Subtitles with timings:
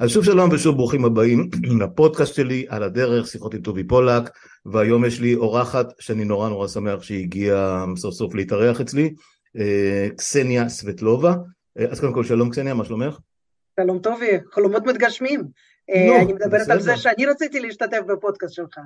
[0.00, 4.30] אז שוב שלום ושוב ברוכים הבאים לפודקאסט שלי על הדרך, שיחות עם טובי פולק,
[4.66, 9.14] והיום יש לי אורחת שאני נורא נורא שמח שהיא הגיעה סוף סוף להתארח אצלי,
[9.58, 11.34] אה, קסניה סבטלובה.
[11.78, 13.18] אה, אז קודם כל שלום קסניה, מה שלומך?
[13.80, 15.42] שלום טובי, חלומות מתגשמים.
[15.88, 16.68] לא, אני מדברת.
[16.68, 18.78] על זה שאני רציתי להשתתף בפודקאסט שלך.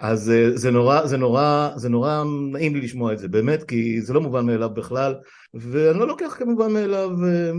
[0.00, 2.22] אז זה נורא, זה נורא, זה נורא
[2.52, 5.14] נעים לי לשמוע את זה, באמת, כי זה לא מובן מאליו בכלל,
[5.54, 7.10] ואני לא לוקח כמובן מאליו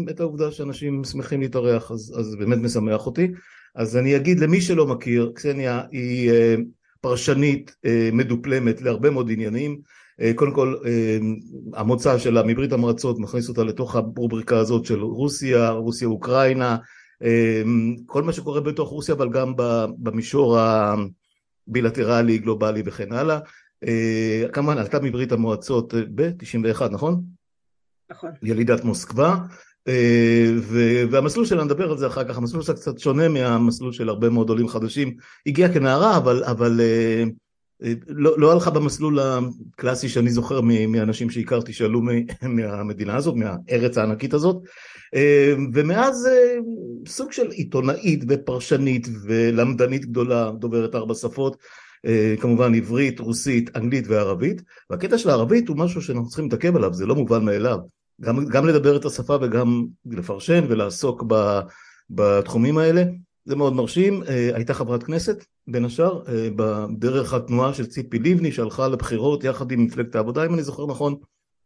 [0.10, 3.32] את העובדה שאנשים שמחים להתארח, אז, אז באמת משמח אותי.
[3.76, 6.32] אז אני אגיד למי שלא מכיר, קסניה היא
[7.02, 7.76] פרשנית
[8.14, 9.80] מדופלמת להרבה מאוד עניינים.
[10.36, 10.76] קודם כל,
[11.74, 16.78] המוצא שלה מברית המועצות מכניס אותה לתוך הרובריקה הזאת של רוסיה, רוסיה אוקראינה,
[18.06, 19.54] כל מה שקורה בתוך רוסיה, אבל גם
[19.98, 20.96] במישור ה...
[21.68, 23.40] בילטרלי, גלובלי וכן הלאה.
[23.88, 27.22] אה, כמובן עלתה מברית המועצות אה, ב-91, נכון?
[28.12, 28.30] נכון.
[28.44, 29.36] ילידת מוסקבה,
[29.88, 30.54] אה,
[31.12, 34.50] והמסלול שלה, נדבר על זה אחר כך, המסלול שלה קצת שונה מהמסלול של הרבה מאוד
[34.50, 35.16] עולים חדשים.
[35.48, 36.82] הגיעה כנערה, אבל, אבל
[38.08, 42.02] לא, לא הלכה במסלול הקלאסי שאני זוכר מאנשים שהכרתי שעלו
[42.56, 44.58] מהמדינה הזאת, מהארץ הענקית הזאת.
[45.74, 46.30] ומאז
[47.08, 51.58] סוג של עיתונאית ופרשנית ולמדנית גדולה, דוברת ארבע שפות,
[52.40, 57.06] כמובן עברית, רוסית, אנגלית וערבית, והקטע של הערבית הוא משהו שאנחנו צריכים להתעכב עליו, זה
[57.06, 57.78] לא מובן מאליו.
[58.22, 61.60] גם, גם לדבר את השפה וגם לפרשן ולעסוק ב,
[62.10, 63.04] בתחומים האלה,
[63.46, 64.24] זה מאוד מרשים.
[64.54, 66.22] הייתה חברת כנסת, בין השאר,
[66.56, 71.16] בדרך התנועה של ציפי לבני שהלכה לבחירות יחד עם מפלגת העבודה, אם אני זוכר נכון,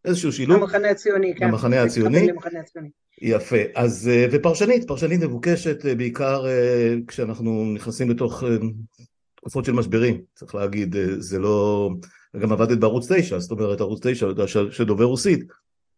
[0.05, 0.61] איזשהו שילוב.
[0.61, 1.45] המחנה הציוני, כן.
[1.45, 2.27] המחנה הציוני.
[3.21, 6.45] יפה, אז ופרשנית, פרשנית מבוקשת בעיקר
[7.07, 8.43] כשאנחנו נכנסים לתוך
[9.35, 11.89] תקופות של משברים, צריך להגיד, זה לא,
[12.41, 14.27] גם עבדת בערוץ 9, זאת אומרת ערוץ 9
[14.71, 15.43] שדובר רוסית.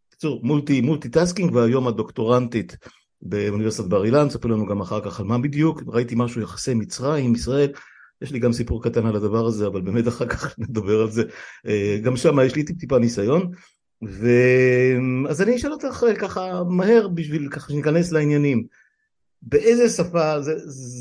[0.09, 2.77] בקיצור, multi, multitasking והיום הדוקטורנטית
[3.21, 7.35] באוניברסיטת בר אילן, ספר לנו גם אחר כך על מה בדיוק, ראיתי משהו יחסי מצרים,
[7.35, 7.71] ישראל,
[8.21, 11.23] יש לי גם סיפור קטן על הדבר הזה, אבל באמת אחר כך נדבר על זה,
[12.03, 13.51] גם שם יש לי טיפ טיפה ניסיון.
[14.03, 14.27] ו...
[15.29, 18.63] אז אני אשאל אותך ככה מהר בשביל ככה שניכנס לעניינים.
[19.41, 20.53] באיזה שפה, זה,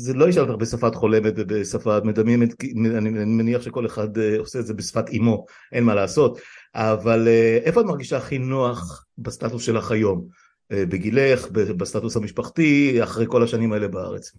[0.05, 2.63] זה לא אשאל אותך בשפת חולמת ובשפה מדמיינת,
[2.97, 6.39] אני מניח שכל אחד עושה את זה בשפת אימו, אין מה לעשות,
[6.75, 7.27] אבל
[7.63, 10.27] איפה את מרגישה הכי נוח בסטטוס שלך היום?
[10.73, 14.31] בגילך, בסטטוס המשפחתי, אחרי כל השנים האלה בארץ?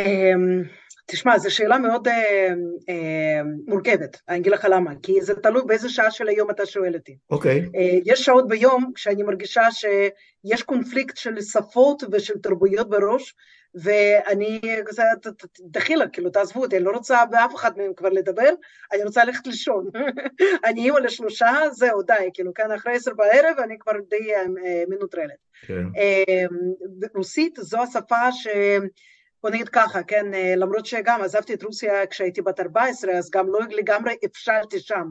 [0.00, 0.62] אמ,
[1.06, 2.48] תשמע, זו שאלה מאוד אה,
[2.88, 6.94] אה, מורכבת, אני אגיד לך למה, כי זה תלוי באיזה שעה של היום אתה שואל
[6.94, 7.16] אותי.
[7.30, 7.60] אוקיי.
[7.60, 7.78] Okay.
[7.78, 13.34] אה, יש שעות ביום כשאני מרגישה שיש קונפליקט של שפות ושל תרבויות בראש,
[13.74, 15.02] ואני כזה,
[15.70, 18.50] דחילה, כאילו, תעזבו אותי, אני לא רוצה באף אחד מהם כבר לדבר,
[18.92, 19.86] אני רוצה ללכת לישון.
[20.66, 24.44] אני אימא לשלושה, זהו, די, כאילו, כאן אחרי עשר בערב אני כבר די אה,
[24.88, 25.36] מנוטרלת.
[25.66, 25.74] כן.
[25.74, 25.98] Okay.
[25.98, 26.44] אה,
[27.14, 28.48] רוסית זו השפה ש...
[29.42, 30.26] בוא נגיד ככה, כן,
[30.56, 35.06] למרות שגם עזבתי את רוסיה כשהייתי בת 14, אז גם לא לגמרי הבשלתי שם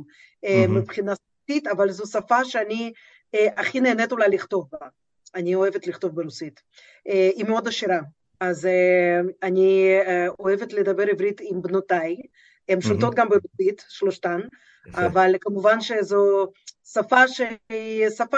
[0.45, 0.67] mm-hmm.
[0.69, 2.91] מבחינה שפתית, אבל זו שפה שאני
[3.35, 4.87] הכי נהנית אולי לכתוב בה.
[5.35, 6.61] אני אוהבת לכתוב ברוסית.
[7.05, 7.99] היא מאוד עשירה,
[8.39, 8.67] אז
[9.43, 9.89] אני
[10.39, 12.15] אוהבת לדבר עברית עם בנותיי,
[12.69, 13.17] הן שולטות mm-hmm.
[13.17, 14.39] גם ברוסית, שלושתן,
[14.93, 16.47] אבל כמובן שזו
[16.93, 18.37] שפה שהיא שפה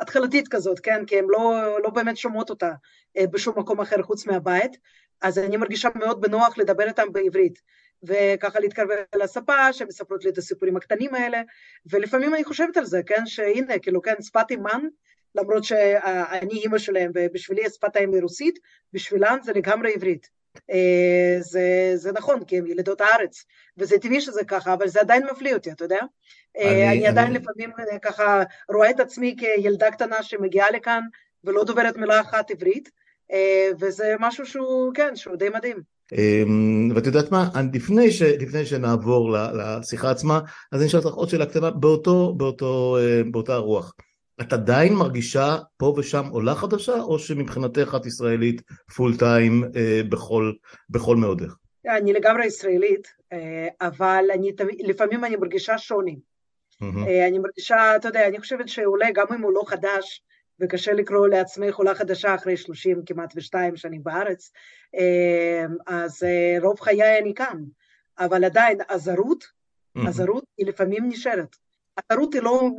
[0.00, 1.04] התחלתית כזאת, כן?
[1.06, 2.72] כי הן לא, לא באמת שומעות אותה
[3.18, 4.76] בשום מקום אחר חוץ מהבית,
[5.20, 7.58] אז אני מרגישה מאוד בנוח לדבר איתם בעברית,
[8.02, 11.42] וככה להתקרב לספה, שמספרות לי את הסיפורים הקטנים האלה,
[11.90, 13.26] ולפעמים אני חושבת על זה, כן?
[13.26, 14.82] שהנה, כאילו, כן, שפת אימן,
[15.34, 18.58] למרות שאני אימא שלהם, ובשבילי שפת האם היא רוסית,
[18.92, 20.37] בשבילן זה לגמרי עברית.
[21.40, 23.44] זה, זה נכון, כי הם ילידות הארץ,
[23.78, 26.00] וזה טבעי שזה ככה, אבל זה עדיין מפליא אותי, אתה יודע?
[26.56, 27.38] אני, אני עדיין אני...
[27.38, 27.70] לפעמים
[28.02, 31.00] ככה רואה את עצמי כילדה קטנה שמגיעה לכאן
[31.44, 32.90] ולא דוברת מילה אחת עברית,
[33.80, 35.76] וזה משהו שהוא, כן, שהוא די מדהים.
[36.94, 40.40] ואת יודעת מה, לפני, ש, לפני שנעבור לשיחה עצמה,
[40.72, 42.96] אז אני אשאל אותך עוד שאלה קטנה באותו, באותו,
[43.30, 43.94] באותה רוח.
[44.40, 48.62] את עדיין מרגישה פה ושם עולה חדשה, או שמבחינתך את ישראלית
[48.96, 49.64] פול טיים
[50.08, 50.52] בכל,
[50.90, 51.54] בכל מאודך?
[51.88, 53.08] אני לגמרי ישראלית,
[53.80, 54.52] אבל אני,
[54.84, 56.18] לפעמים אני מרגישה שוני.
[56.82, 57.28] Mm-hmm.
[57.28, 60.22] אני מרגישה, אתה יודע, אני חושבת שאולי גם אם הוא לא חדש,
[60.60, 64.52] וקשה לקרוא לעצמך עולה חדשה אחרי שלושים כמעט ושתיים שנים בארץ,
[65.86, 66.22] אז
[66.62, 67.58] רוב חיי אני כאן,
[68.18, 70.08] אבל עדיין הזרות, mm-hmm.
[70.08, 71.56] הזרות היא לפעמים נשארת.
[72.10, 72.70] הזרות היא לא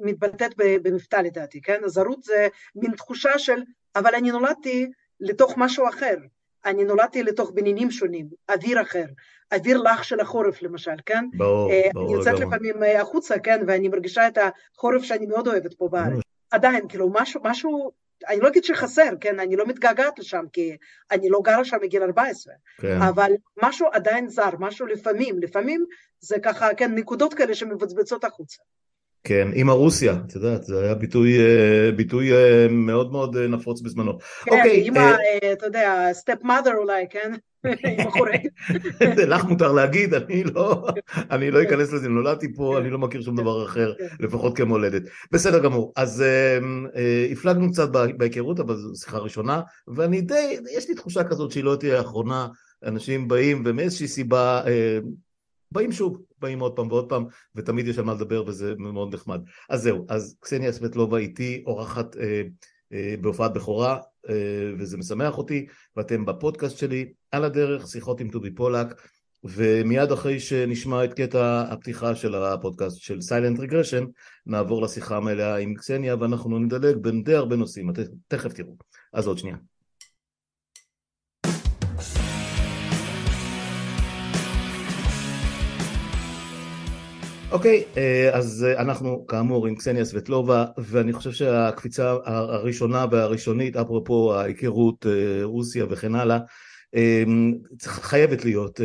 [0.00, 1.80] מתבטאת במבטא לדעתי, כן?
[1.84, 3.62] הזרות זה מין תחושה של,
[3.96, 4.90] אבל אני נולדתי
[5.20, 6.16] לתוך משהו אחר.
[6.64, 9.04] אני נולדתי לתוך בניינים שונים, אוויר אחר,
[9.54, 11.24] אוויר לח של החורף למשל, כן?
[11.36, 12.06] ברור, ברור.
[12.06, 13.60] אני יוצאת לפעמים החוצה, כן?
[13.66, 16.20] ואני מרגישה את החורף שאני מאוד אוהבת פה בארץ.
[16.50, 17.90] עדיין, כאילו, משהו, משהו
[18.28, 20.76] אני לא אגיד שחסר, כן, אני לא מתגעגעת לשם, כי
[21.10, 23.02] אני לא גרה שם מגיל 14, כן.
[23.02, 23.32] אבל
[23.62, 25.84] משהו עדיין זר, משהו לפעמים, לפעמים
[26.20, 28.62] זה ככה, כן, נקודות כאלה שמבצבצות החוצה.
[29.24, 33.80] כן, אימא רוסיה, את יודעת, זה היה ביטוי, אה, ביטוי אה, מאוד מאוד אה, נפוץ
[33.80, 34.18] בזמנו.
[34.44, 35.52] כן, אוקיי, אימא, אה...
[35.52, 37.32] אתה יודע, סטפ מאדר אולי, כן?
[39.28, 40.88] לך מותר להגיד, אני לא,
[41.30, 42.80] אני לא אכנס לזה, נולדתי פה, כן.
[42.82, 43.42] אני לא מכיר שום כן.
[43.42, 44.06] דבר אחר, כן.
[44.20, 45.02] לפחות כמולדת.
[45.32, 46.24] בסדר גמור, אז
[47.32, 51.76] הפלגנו קצת בהיכרות, אבל זו שיחה ראשונה, ואני די, יש לי תחושה כזאת שהיא לא
[51.76, 52.48] תהיה האחרונה,
[52.84, 54.62] אנשים באים ומאיזושהי סיבה
[55.72, 59.40] באים שוב, באים עוד פעם ועוד פעם, ותמיד יש על מה לדבר וזה מאוד נחמד.
[59.68, 62.42] אז זהו, אז קסניה סבטלובה איתי אורחת אה,
[62.92, 63.98] אה, בהופעת בכורה,
[64.28, 65.66] אה, וזה משמח אותי,
[65.96, 68.86] ואתם בפודקאסט שלי, על הדרך, שיחות עם טובי פולק,
[69.44, 74.04] ומיד אחרי שנשמע את קטע הפתיחה של הפודקאסט של Silent Regression,
[74.46, 77.90] נעבור לשיחה המלאה עם קסניה, ואנחנו נדלג בין די הרבה נושאים,
[78.28, 78.76] תכף תראו.
[79.12, 79.56] אז עוד שנייה.
[87.52, 94.34] אוקיי, אה, אז אה, אנחנו כאמור עם קסניה סבטלובה, ואני חושב שהקפיצה הראשונה והראשונית, אפרופו
[94.34, 96.38] ההיכרות, אה, רוסיה וכן הלאה,
[97.82, 98.80] חייבת להיות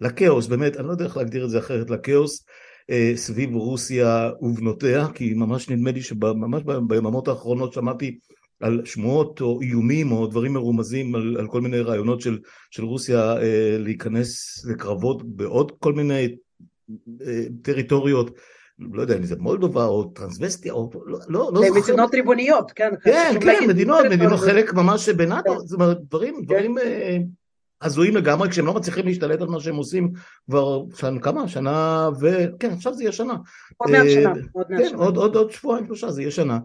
[0.00, 2.44] לכאוס, באמת, אני לא יודע איך להגדיר את זה אחרת, לכאוס
[3.14, 8.18] סביב רוסיה ובנותיה, כי ממש נדמה לי שממש ביממות האחרונות שמעתי
[8.60, 12.38] על שמועות או איומים או דברים מרומזים על, על כל מיני רעיונות של,
[12.70, 13.34] של רוסיה
[13.78, 16.28] להיכנס לקרבות בעוד כל מיני
[17.62, 18.30] טריטוריות,
[18.78, 21.80] לא יודע אם זה מולדובה או טרנסווסטיה או לא, לא, לא זוכר.
[21.80, 22.90] מדינות ריבוניות, כן.
[23.04, 25.58] כן, כן, מדינות, מדינות חלק ממש בנאטו, כן.
[25.58, 26.42] זאת אומרת, דברים, כן.
[26.44, 27.16] דברים אה,
[27.82, 30.12] הזויים לגמרי, כשהם לא מצליחים להשתלט על מה שהם עושים
[30.50, 31.48] כבר שנה, כמה?
[31.48, 32.26] שנה ו...
[32.60, 33.34] כן, עכשיו זה יהיה שנה.
[33.76, 34.30] עוד מעט שנה.
[34.30, 36.58] אה, כן, עוד שבועיים שלושה זה יהיה שנה.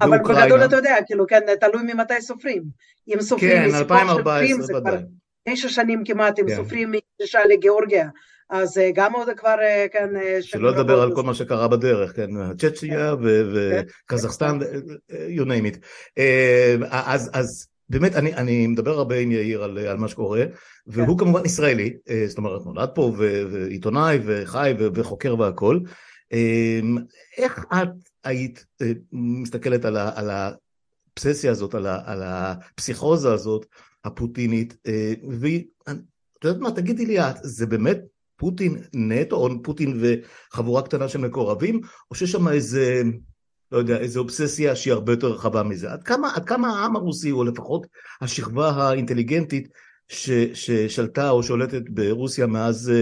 [0.00, 2.62] אבל בגדול אתה יודע, כאילו, כן, תלוי ממתי סופרים.
[3.08, 5.02] אם סופרים כן, 2014, ודאי.
[5.48, 8.08] תשע שנים כמעט, אם סופרים מגישה לגיאורגיה.
[8.50, 10.16] אז אה, גם עוד כבר, אה, כן...
[10.16, 13.22] אה, שלא לדבר על כל מה שקרה בדרך, כן, צ'צ'יה כן.
[13.52, 15.16] וקזחסטן, כן.
[15.36, 15.78] you name it.
[17.32, 20.44] אז באמת, אני מדבר הרבה עם יאיר על מה שקורה,
[20.86, 21.24] והוא כן.
[21.24, 21.96] כמובן ישראלי,
[22.26, 23.12] זאת אומרת, נולד פה,
[23.50, 25.80] ועיתונאי, וחי, וחוקר והכול.
[27.38, 27.88] איך את
[28.24, 28.64] היית
[29.12, 33.66] מסתכלת על האבססיה הזאת, על הפסיכוזה הזאת,
[34.04, 34.76] הפוטינית,
[35.40, 37.98] ואת יודעת מה, תגידי לי את, זה באמת
[38.38, 41.80] פוטין נטו, או פוטין וחבורה קטנה של מקורבים,
[42.10, 43.02] או שיש שם איזה,
[43.72, 45.92] לא יודע, איזה אובססיה שהיא הרבה יותר רחבה מזה.
[45.92, 47.86] עד כמה, עד כמה העם הרוסי, או לפחות
[48.20, 49.68] השכבה האינטליגנטית,
[50.08, 52.92] ש, ששלטה או שולטת ברוסיה מאז,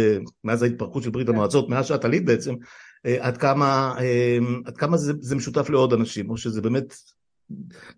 [0.45, 1.35] מאז ההתפרקות של ברית כן.
[1.35, 2.55] המועצות, מאז שאת עלית בעצם,
[3.07, 6.95] אה, עד כמה, אה, עד כמה זה, זה משותף לעוד אנשים, או שזה באמת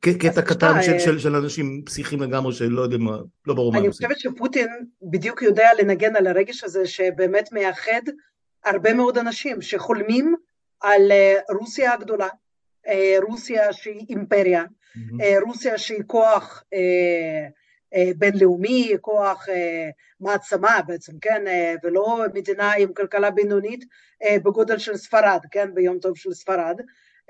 [0.00, 3.78] קטע קטן של, של, של אנשים פסיכיים לגמרי שלא יודעים מה, לא ברור מה.
[3.78, 4.68] אני חושבת שפוטין
[5.02, 8.02] בדיוק יודע לנגן על הרגש הזה שבאמת מאחד
[8.64, 10.34] הרבה מאוד אנשים שחולמים
[10.80, 12.28] על אה, רוסיה הגדולה,
[12.88, 15.46] אה, רוסיה שהיא אימפריה, mm-hmm.
[15.46, 16.64] רוסיה שהיא כוח
[18.18, 19.46] בינלאומי, כוח
[20.20, 21.44] מעצמה בעצם, כן,
[21.84, 23.84] ולא מדינה עם כלכלה בינונית
[24.44, 26.80] בגודל של ספרד, כן, ביום טוב של ספרד.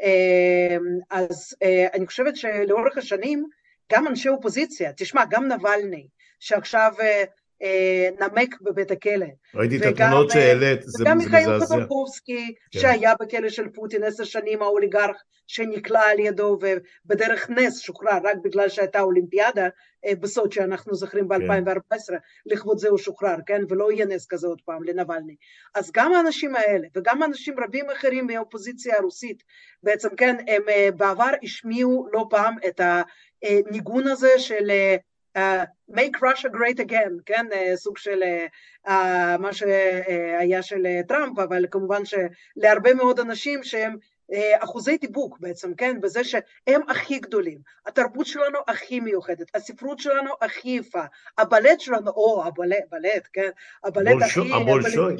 [0.02, 3.46] אמ, אז אה, אני חושבת שלאורך השנים
[3.92, 6.08] גם אנשי אופוזיציה, תשמע, גם נבלני,
[6.40, 7.24] שעכשיו אה,
[8.20, 9.26] נמק בבית הכלא.
[9.54, 11.10] ראיתי את התמונות שהעלית, זה מזעזע.
[11.10, 12.80] וגם מיכאל חודורקובסקי, כן.
[12.80, 18.68] שהיה בכלא של פוטין עשר שנים, האוליגרך שנקלע על ידו ובדרך נס שוחרר, רק בגלל
[18.68, 19.68] שהייתה אולימפיאדה
[20.20, 22.16] בסוד שאנחנו זוכרים ב-2014, כן.
[22.46, 23.62] לכבוד זה הוא שוחרר, כן?
[23.68, 25.36] ולא יהיה נס כזה עוד פעם לנבלני.
[25.74, 29.42] אז גם האנשים האלה, וגם אנשים רבים אחרים מהאופוזיציה הרוסית,
[29.82, 30.62] בעצם כן, הם
[30.96, 32.80] בעבר השמיעו לא פעם את
[33.42, 35.00] הניגון הזה של Uh,
[35.90, 38.22] make Russia great again, כן, uh, סוג של
[38.86, 38.90] uh,
[39.38, 43.96] מה שהיה של uh, טראמפ, אבל כמובן שלהרבה מאוד אנשים שהם
[44.58, 50.68] אחוזי דיבוק בעצם, כן, בזה שהם הכי גדולים, התרבות שלנו הכי מיוחדת, הספרות שלנו הכי
[50.68, 51.02] יפה,
[51.38, 53.50] הבלט שלנו, או הבלט, בלט, כן,
[53.84, 54.52] הבלט הכי...
[54.54, 55.16] הבולשוי.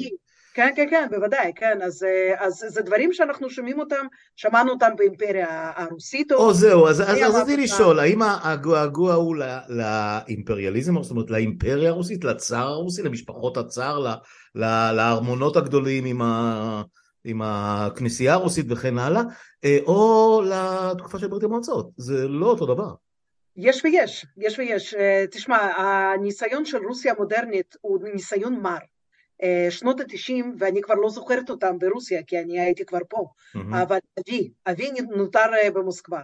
[0.53, 4.91] כן, כן, כן, בוודאי, כן, אז, אה, אז זה דברים שאנחנו שומעים אותם, שמענו אותם
[4.97, 6.31] באימפריה הרוסית.
[6.31, 9.35] או זהו, אז רציתי לשאול, האם הגעגוע הוא
[9.69, 14.15] לאימפריאליזם, זאת אומרת לאימפריה הרוסית, לצאר הרוסי, למשפחות הצאר,
[14.55, 16.81] לארמונות הגדולים עם ה...
[17.23, 19.21] עם הכנסייה הרוסית וכן הלאה,
[19.65, 22.93] אה, או לתקופה של ברית המועצות, זה לא אותו דבר.
[23.57, 24.93] יש ויש, יש ויש.
[24.93, 28.77] אה, תשמע, הניסיון של רוסיה המודרנית הוא ניסיון מר.
[29.43, 33.59] אה, שנות התשעים, ואני כבר לא זוכרת אותם ברוסיה, כי אני הייתי כבר פה, mm-hmm.
[33.81, 36.21] אבל אבי, אבי נותר אה, במוסקבה.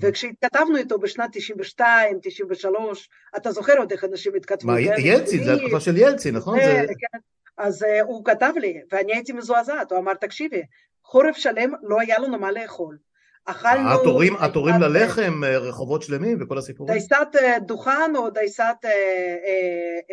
[0.00, 4.72] וכשהתכתבנו איתו בשנת 92, 93, אתה זוכר עוד איך אנשים התכתבו.
[4.72, 4.94] מה, כן?
[4.98, 6.58] ילצין, זה התקופה של ילצין, נכון?
[6.60, 6.86] זה...
[6.86, 7.18] כן.
[7.58, 10.62] אז uh, הוא כתב לי, ואני הייתי מזועזעת, הוא אמר, תקשיבי,
[11.04, 12.98] חורף שלם לא היה לנו מה לאכול.
[13.44, 13.90] אכלנו...
[13.90, 16.94] התורים, התורים ללחם, רחובות שלמים וכל הסיפורים?
[16.94, 17.26] דייסת
[17.66, 18.76] דוכן או דייסת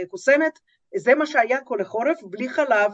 [0.10, 0.60] קוסמת,
[0.96, 2.92] זה מה שהיה כל החורף, בלי חלב,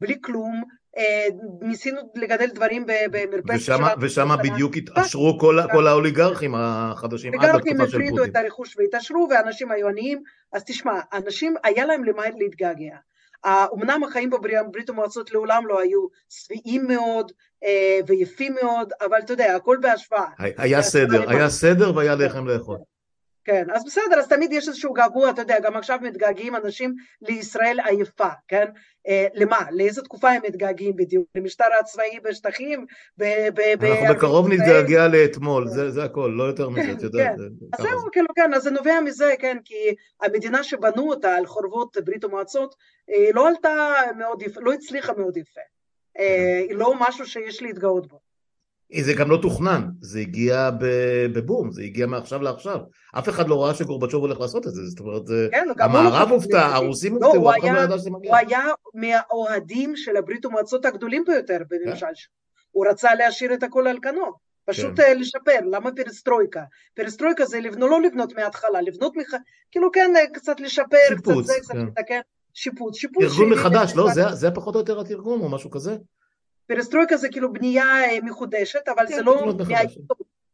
[0.00, 0.62] בלי כלום,
[0.96, 1.26] אה,
[1.60, 3.86] ניסינו לגדל דברים במרפסת שלנו.
[4.00, 7.80] ושם בדיוק התעשרו כל, כל האוליגרכים החדשים עד התקופה של פוטין.
[7.80, 12.96] האוליגרכים הפרידו את הרכוש והתעשרו, ואנשים היו עניים, אז תשמע, אנשים, היה להם למה להתגעגע.
[13.46, 17.32] אמנם החיים בברית המועצות לעולם לא היו שבעים מאוד
[17.64, 20.24] אה, ויפים מאוד, אבל אתה יודע, הכל בהשוואה.
[20.38, 22.78] היה סדר, היה סדר והיה לחם לאכול.
[23.48, 27.78] כן, אז בסדר, אז תמיד יש איזשהו געגוע, אתה יודע, גם עכשיו מתגעגעים אנשים לישראל
[27.84, 28.64] עייפה, כן?
[29.08, 29.58] אה, למה?
[29.70, 31.26] לאיזה תקופה הם מתגעגעים בדיוק?
[31.34, 32.86] למשטר הצבאי בשטחים?
[33.20, 37.36] אנחנו בקרוב נתגעגע לאתמול, זה, זה הכל, לא יותר מזה, את יודעת.
[37.36, 41.46] כן, אז זהו, כאילו, כן, אז זה נובע מזה, כן, כי המדינה שבנו אותה על
[41.46, 42.74] חורבות ברית המועצות,
[43.10, 45.60] אה, לא עלתה מאוד יפה, לא הצליחה מאוד יפה.
[46.18, 46.74] אה, כן.
[46.74, 48.27] לא משהו שיש להתגאות בו.
[49.00, 50.70] זה גם לא תוכנן, זה הגיע
[51.32, 52.78] בבום, זה הגיע מעכשיו לעכשיו.
[53.18, 57.18] אף אחד לא ראה שגורבצ'וב הולך לעשות את זה, זאת אומרת, כן, המערב הופתע, הרוסים
[57.20, 58.30] לא, הופתעו, אף אחד לא ידע שזה מגיע.
[58.30, 58.60] הוא היה
[58.94, 62.14] מהאוהדים של הברית המועצות הגדולים ביותר בממשל כן.
[62.14, 62.32] שלו.
[62.70, 64.32] הוא רצה להשאיר את הכל על כנו,
[64.64, 65.02] פשוט כן.
[65.02, 66.62] אה, לשפר, למה פרסטרויקה?
[66.94, 69.30] פרסטרויקה זה לבנות, לא לבנות מההתחלה, לבנות, מח...
[69.70, 72.20] כאילו כן, אה, קצת לשפר, שיפוץ, קצת זה, קצת לתקן,
[72.54, 73.24] שיפוץ, שיפוץ.
[73.24, 74.10] ארגון מחדש, לא?
[74.14, 75.96] זה, זה פחות או יותר התרגום או משהו כזה?
[76.68, 79.52] פרסטרויקה זה כאילו בנייה אה, מחודשת, אבל כן, זה לא.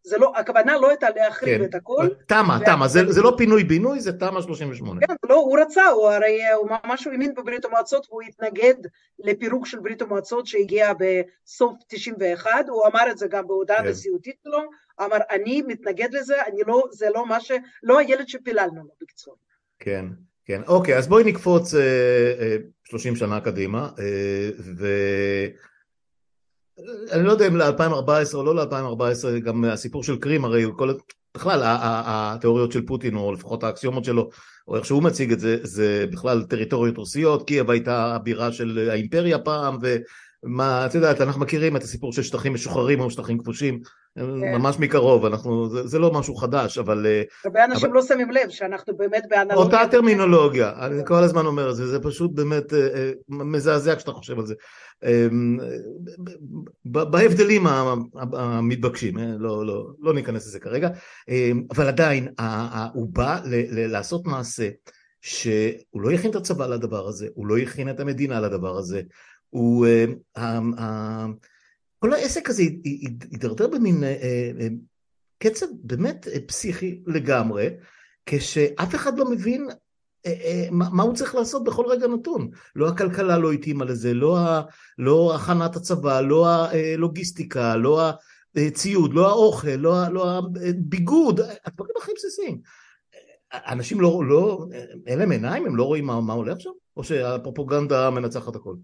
[0.07, 1.65] זה לא, הכוונה לא הייתה להחריב כן.
[1.65, 2.09] את הכל.
[2.27, 5.01] תמה, תמה, זה, זה לא פינוי-בינוי, זה תמה 38.
[5.01, 8.75] כן, לא, הוא רצה, הוא הרי, הוא ממש האמין בברית המועצות, והוא התנגד
[9.19, 13.89] לפירוק של ברית המועצות שהגיע בסוף 91, הוא אמר את זה גם בהודעה כן.
[13.89, 14.59] נשיאותית שלו,
[15.01, 17.53] אמר, אני מתנגד לזה, אני לא, זה לא מה ש...
[17.83, 19.37] לא הילד שפיללנו לו, בקצור.
[19.79, 20.07] כן,
[20.45, 21.81] כן, אוקיי, אז בואי נקפוץ אה,
[22.41, 24.87] אה, 30 שנה קדימה, אה, ו...
[27.13, 30.95] אני לא יודע אם ל-2014 או לא ל-2014, גם הסיפור של קרים, הרי כל,
[31.35, 34.31] בכלל התיאוריות של פוטין, או לפחות האקסיומות שלו,
[34.69, 39.39] או איך שהוא מציג את זה, זה בכלל טריטוריות רוסיות, קייב הייתה הבירה של האימפריה
[39.39, 43.81] פעם, ומה, את יודעת, אנחנו מכירים את הסיפור של שטחים משוחררים או שטחים כבושים.
[44.17, 47.07] ממש מקרוב, אנחנו, זה, זה לא משהו חדש, אבל...
[47.07, 47.95] אה, הרבה אנשים אבל...
[47.95, 49.57] לא שמים לב שאנחנו באמת באנלוגיה.
[49.57, 54.13] אותה טרמינולוגיה, אני כל הזמן אומר את זה, זה פשוט באמת אה, אה, מזעזע כשאתה
[54.13, 54.55] חושב על זה.
[56.85, 57.67] בהבדלים
[58.33, 60.89] המתבקשים, לא, לא, לא ניכנס לזה כרגע,
[61.71, 62.29] אבל עדיין
[62.95, 63.41] הוא בא
[63.71, 64.69] לעשות מעשה
[65.21, 69.03] שהוא לא יכין את הצבא לדבר הזה, הוא לא יכין את המדינה לדבר הזה,
[69.51, 69.87] הוא...
[72.05, 72.63] כל העסק הזה
[73.33, 74.09] הידרדר במין אה,
[74.61, 74.69] אה,
[75.39, 77.69] קצב באמת אה, פסיכי לגמרי,
[78.27, 79.69] כשאף אחד לא מבין
[80.71, 82.51] מה הוא צריך לעשות בכל רגע נתון.
[82.77, 84.39] לא הכלכלה לא התאימה לזה, לא,
[84.99, 88.11] לא הכנת הצבא, לא הלוגיסטיקה, לא
[88.57, 92.61] הציוד, לא האוכל, לא, לא הביגוד, הדברים הכי בסיסיים.
[93.53, 94.67] אנשים לא, לא,
[95.07, 96.71] אין להם עיניים, הם לא רואים מה, מה הולך שם?
[96.97, 98.75] או שהפרופוגנדה מנצחת הכל?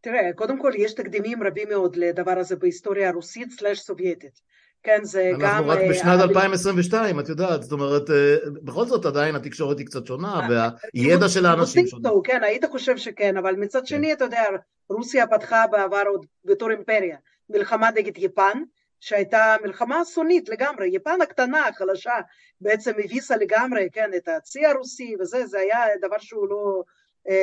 [0.00, 4.40] תראה, קודם כל יש תקדימים רבים מאוד לדבר הזה בהיסטוריה הרוסית סלאש סובייטית.
[4.82, 5.50] כן, זה אנחנו גם...
[5.50, 9.86] אנחנו רק אה, בשנת 2022, את יודעת, זאת אומרת, אה, בכל זאת עדיין התקשורת היא
[9.86, 12.10] קצת שונה, אה, והידע של האנשים שונה.
[12.24, 13.86] כן, היית חושב שכן, אבל מצד כן.
[13.86, 14.42] שני, אתה יודע,
[14.88, 17.16] רוסיה פתחה בעבר עוד בתור אימפריה
[17.50, 18.62] מלחמה נגד יפן,
[19.00, 22.14] שהייתה מלחמה אסונית לגמרי, יפן הקטנה, החלשה,
[22.60, 26.82] בעצם הביסה לגמרי, כן, את הצי הרוסי וזה, זה היה דבר שהוא לא,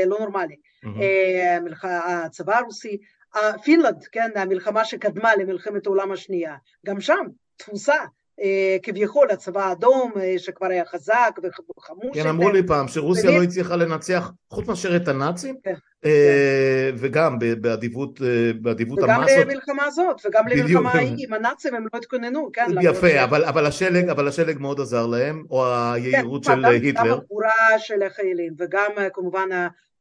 [0.05, 0.55] לא נורמלי.
[0.85, 1.87] Mm-hmm.
[1.87, 2.97] הצבא הרוסי,
[3.63, 7.25] פינלנד, כן, המלחמה שקדמה למלחמת העולם השנייה, גם שם
[7.57, 7.95] תפוסה.
[8.83, 11.39] כביכול הצבא האדום שכבר היה חזק
[11.77, 12.09] וחמוש.
[12.13, 15.73] כן, אמרו לי פעם שרוסיה לא הצליחה לנצח חוץ מאשר את הנאצים, כן.
[16.97, 17.39] וגם
[17.71, 19.03] באדיבות המסות.
[19.03, 22.65] וגם למלחמה הזאת, וגם למלחמה ההיא, עם הנאצים הם לא התכוננו, כן.
[22.81, 23.67] יפה, אבל
[24.27, 27.03] השלג מאוד עזר להם, או היהירות של היטלר.
[27.03, 29.49] גם הגבורה של החיילים, וגם כמובן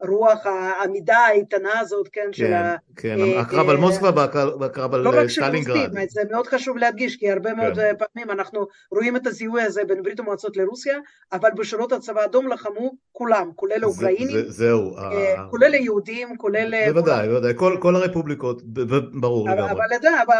[0.03, 2.77] רוח העמידה האיתנה הזאת, כן, של ה...
[2.97, 4.27] כן, כן, הקרב על מוסקבה
[4.61, 5.77] והקרב על סטלינגרד.
[5.77, 7.93] לא רק של זה מאוד חשוב להדגיש, כי הרבה מאוד כן.
[7.99, 10.99] פעמים אנחנו רואים את הזיהוי הזה בין ברית המועצות לרוסיה,
[11.33, 14.97] אבל בשורות הצבא האדום לחמו כולם, כולל האוקראינים, זהו.
[15.51, 16.93] כולל היהודים, כולל...
[16.93, 18.63] בוודאי, בוודאי, כל הרפובליקות,
[19.21, 19.83] ברור לגמרי.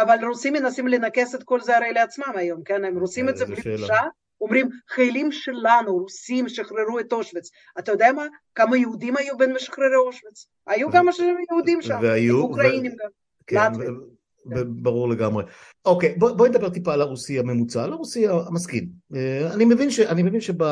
[0.01, 3.45] אבל רוסים מנסים לנכס את כל זה הרי לעצמם היום, כן, הם עושים את זה
[3.45, 3.99] בלי בושה.
[4.41, 7.49] אומרים חיילים שלנו, רוסים, שחררו את אושוויץ.
[7.79, 8.25] אתה יודע מה?
[8.55, 10.47] כמה יהודים היו בין משחררי אושוויץ?
[10.67, 11.11] היו כמה
[11.51, 13.09] יהודים שם, והיו, אוקראינים גם.
[13.47, 13.71] כן,
[14.67, 15.43] ברור לגמרי.
[15.85, 18.85] אוקיי, בואי בוא נדבר טיפה על הרוסי הממוצע, על הרוסי המשכיל.
[19.53, 20.65] אני מבין, ש, אני מבין שברוסיה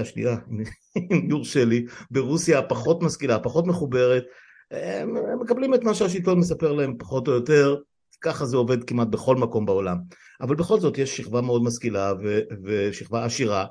[0.00, 0.36] השנייה,
[0.96, 4.24] אם יורשה לי, ברוסיה הפחות משכילה, הפחות מחוברת,
[4.70, 7.76] הם מקבלים את מה שהשלטון מספר להם פחות או יותר,
[8.20, 9.98] ככה זה עובד כמעט בכל מקום בעולם.
[10.40, 13.66] אבל בכל זאת יש שכבה מאוד משכילה ו, ושכבה עשירה,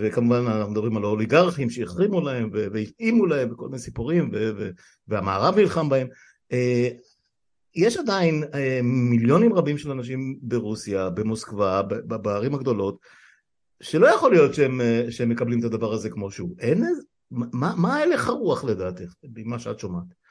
[0.00, 4.30] וכמובן אנחנו מדברים על האוליגרכים שהחרימו להם והתאימו להם וכל מיני סיפורים
[5.08, 6.06] והמערב נלחם בהם.
[6.52, 6.88] אה,
[7.74, 12.98] יש עדיין אה, מיליונים רבים של אנשים ברוסיה, במוסקבה, בערים הגדולות,
[13.82, 16.56] שלא יכול להיות שהם, אה, שהם מקבלים את הדבר הזה כמו שהוא.
[16.58, 16.84] אין.
[17.30, 20.23] מה, מה הלך הרוח לדעתך, ממה שאת שומעת?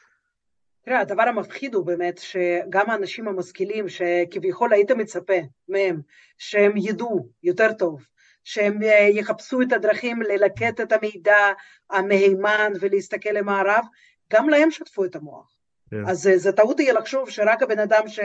[0.85, 6.01] תראה, הדבר המפחיד הוא באמת שגם האנשים המשכילים שכביכול היית מצפה מהם
[6.37, 8.05] שהם ידעו יותר טוב,
[8.43, 8.79] שהם
[9.13, 11.37] יחפשו את הדרכים ללקט את המידע
[11.89, 13.85] המהימן ולהסתכל למערב,
[14.33, 15.51] גם להם שטפו את המוח.
[15.51, 15.89] Yeah.
[15.91, 16.07] כן.
[16.07, 18.19] אז זה טעות יהיה לחשוב שרק הבן אדם ש...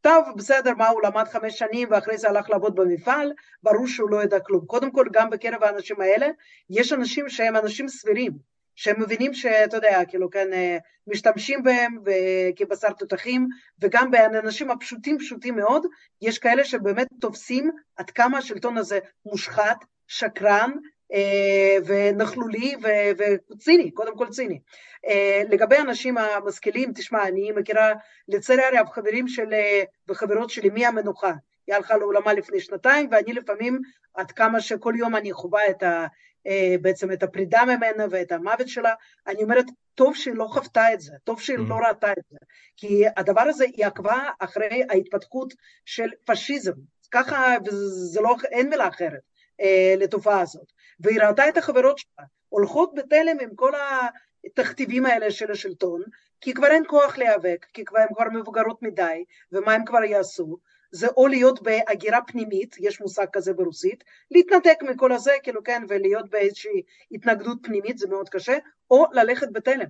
[0.00, 4.22] טוב, בסדר, מה, הוא למד חמש שנים ואחרי זה הלך לעבוד במפעל, ברור שהוא לא
[4.22, 4.66] ידע כלום.
[4.66, 6.26] קודם כל, גם בקרב האנשים האלה,
[6.70, 8.32] יש אנשים שהם אנשים סבירים,
[8.76, 11.98] שהם מבינים שאתה יודע, כאילו, כן, אה, משתמשים בהם
[12.56, 13.48] כבשר תותחים,
[13.80, 15.86] וגם באנשים הפשוטים פשוטים מאוד,
[16.22, 20.70] יש כאלה שבאמת תופסים עד כמה השלטון הזה מושחת, שקרן,
[21.12, 22.74] אה, ונכלולי
[23.50, 24.60] וציני, קודם כל ציני.
[25.06, 27.92] אה, לגבי האנשים המשכילים, תשמע, אני מכירה
[28.28, 29.54] לצערי הרב חברים של,
[30.08, 31.32] וחברות שלי מהמנוחה,
[31.66, 33.80] היא הלכה לעולמה לפני שנתיים, ואני לפעמים,
[34.14, 35.82] עד כמה שכל יום אני חווה את.
[36.46, 38.94] אה, בעצם את הפרידה ממנה ואת המוות שלה,
[39.26, 41.88] אני אומרת, טוב שהיא לא חוותה את זה, טוב שהיא לא mm-hmm.
[41.88, 42.38] ראתה את זה,
[42.76, 46.72] כי הדבר הזה היא עקבה אחרי ההתפתחות של פשיזם,
[47.10, 49.20] ככה, וזה לא, אין מילה אחרת
[49.60, 52.24] אה, לתופעה הזאת, והיא ראתה את החברות שלה.
[52.48, 53.72] הולכות בתלם עם כל
[54.46, 56.02] התכתיבים האלה של השלטון,
[56.40, 60.58] כי כבר אין כוח להיאבק, כי כבר הן כבר מבוגרות מדי, ומה הם כבר יעשו,
[60.94, 66.30] זה או להיות בהגירה פנימית, יש מושג כזה ברוסית, להתנתק מכל הזה, כאילו כן, ולהיות
[66.30, 66.82] באיזושהי
[67.12, 68.56] התנגדות פנימית, זה מאוד קשה,
[68.90, 69.86] או ללכת בתלם.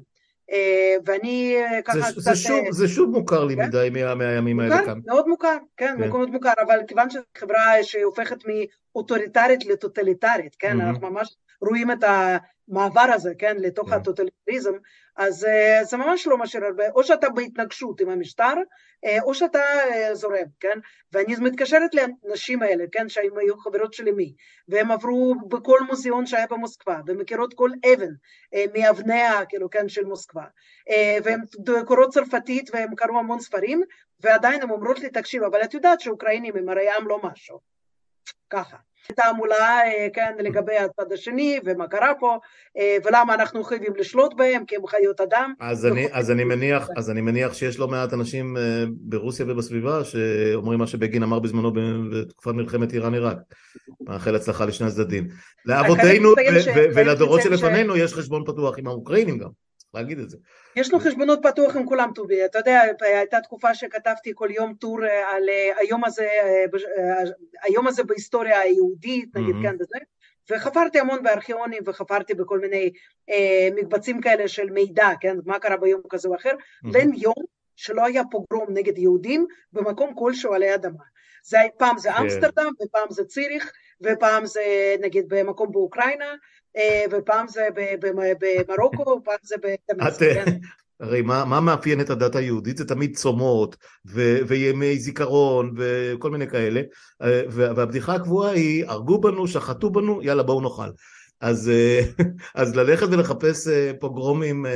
[0.52, 2.20] אה, ואני אה, ככה זה, קצת...
[2.20, 3.66] זה שוב, אה, זה שוב מוכר לי כן?
[3.68, 5.00] מדי מה, מהימים מוכר, האלה כאן.
[5.06, 6.08] מאוד מוכר, כן, כן.
[6.08, 10.84] מאוד מוכר, אבל כיוון שזו חברה שהופכת מאוטוריטרית לטוטליטרית, כן, mm-hmm.
[10.84, 13.96] אנחנו ממש רואים את המעבר הזה, כן, לתוך yeah.
[13.96, 14.72] הטוטליטריזם,
[15.16, 18.54] אז uh, זה ממש לא משאיר הרבה, או שאתה בהתנגשות עם המשטר,
[19.06, 20.78] uh, או שאתה uh, זורם, כן,
[21.12, 24.34] ואני מתקשרת לנשים האלה, כן, שהן היו חברות של אמי,
[24.68, 28.12] והם עברו בכל מוזיאון שהיה במוסקבה, ומכירות כל אבן
[28.74, 30.44] מאבניה, כאילו, כן, של מוסקבה,
[31.24, 31.40] והן
[31.86, 33.82] קוראות צרפתית, והם קראו המון ספרים,
[34.20, 37.60] ועדיין הן אומרות לי, תקשיב, אבל את יודעת שאוקראינים הם הרי עם לא משהו,
[38.50, 38.76] ככה.
[39.12, 42.38] תעמולה, אה, כן, לגבי הצד השני, ומה קרה פה,
[42.78, 45.52] אה, ולמה אנחנו חייבים לשלוט בהם, כי הם חיות אדם.
[45.60, 50.04] אז אני, אז אני, מניח, אז אני מניח שיש לא מעט אנשים אה, ברוסיה ובסביבה
[50.04, 51.72] שאומרים מה שבגין אמר בזמנו
[52.12, 53.38] בתקופת מלחמת איראן-עיראק.
[54.00, 55.28] מאחל הצלחה לשני הצדדים.
[55.66, 56.34] לאבותינו
[56.94, 59.48] ולדורות שלפנינו יש חשבון פתוח עם האוקראינים גם.
[59.94, 60.36] להגיד את זה.
[60.76, 65.04] יש לו חשבונות פתוח עם כולם טובי, אתה יודע, הייתה תקופה שכתבתי כל יום טור
[65.04, 67.22] אה, על אה, היום הזה, אה,
[67.62, 69.62] היום הזה בהיסטוריה היהודית, נגיד mm-hmm.
[69.62, 69.98] כן וזה,
[70.50, 72.90] וחפרתי המון בארכיונים וחפרתי בכל מיני
[73.30, 76.98] אה, מקבצים כאלה של מידע, כן, מה קרה ביום כזה או אחר, mm-hmm.
[77.14, 77.44] יום
[77.76, 81.04] שלא היה פוגרום נגד יהודים במקום כלשהו עלי אדמה.
[81.44, 82.22] זה, פעם זה כן.
[82.22, 86.34] אמסטרדם, ופעם זה ציריך, ופעם זה נגיד במקום באוקראינה,
[87.12, 87.68] ופעם זה
[88.00, 89.36] במרוקו, ופעם
[90.10, 90.34] זה.
[90.34, 90.58] כן?
[91.00, 92.76] הרי מה, מה מאפיין את הדת היהודית?
[92.76, 96.80] זה תמיד צומות ו- וימי זיכרון וכל מיני כאלה,
[97.22, 100.90] אה, והבדיחה הקבועה היא, הרגו בנו, שחטו בנו, יאללה בואו נאכל.
[101.40, 102.00] אז, אה,
[102.54, 103.68] אז ללכת ולחפש
[104.00, 104.66] פוגרומים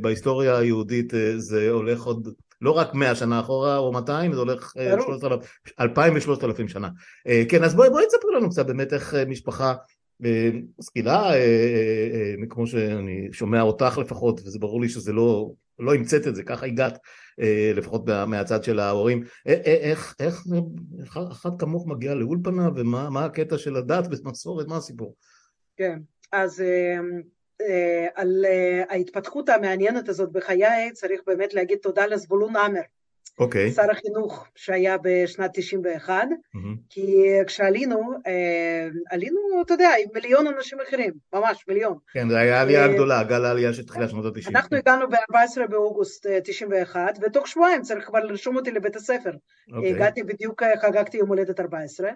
[0.00, 2.28] בהיסטוריה היהודית זה הולך עוד
[2.60, 4.72] לא רק מאה שנה אחורה או 200, זה הולך
[5.80, 6.88] אלפיים ושלושת אלפים שנה.
[7.48, 9.74] כן, אז בואי בואי תספרי לנו קצת באמת איך משפחה
[10.20, 15.94] משכילה, אה, אה, אה, כמו שאני שומע אותך לפחות, וזה ברור לי שזה לא, לא
[15.94, 16.98] המצאת את זה, ככה הגעת,
[17.74, 19.22] לפחות מהצד של ההורים.
[19.46, 20.46] איך, איך
[21.30, 25.14] אחת כמוך מגיעה לאולפנה, ומה הקטע של הדת ומסורת, מה הסיפור?
[25.76, 25.98] כן,
[26.32, 26.62] אז
[28.14, 28.44] על
[28.88, 32.80] ההתפתחות המעניינת הזאת בחיי צריך באמת להגיד תודה לזבולון עמר.
[33.38, 33.68] אוקיי.
[33.68, 33.72] Okay.
[33.72, 36.58] שר החינוך שהיה בשנת 91, mm-hmm.
[36.90, 41.98] כי כשעלינו, אה, עלינו, אתה יודע, עם מיליון אנשים אחרים, ממש מיליון.
[42.12, 44.50] כן, זו הייתה עלייה גדולה, גל העלייה של תחילת שנות ה-90.
[44.50, 44.76] אנחנו.
[44.76, 49.30] הגענו ב-14 באוגוסט 91, אה, ותוך שבועיים צריך כבר לרשום אותי לבית הספר.
[49.30, 49.74] Okay.
[49.76, 49.90] אוקיי.
[49.90, 52.10] הגעתי בדיוק, אה, חגגתי יום הולדת 14,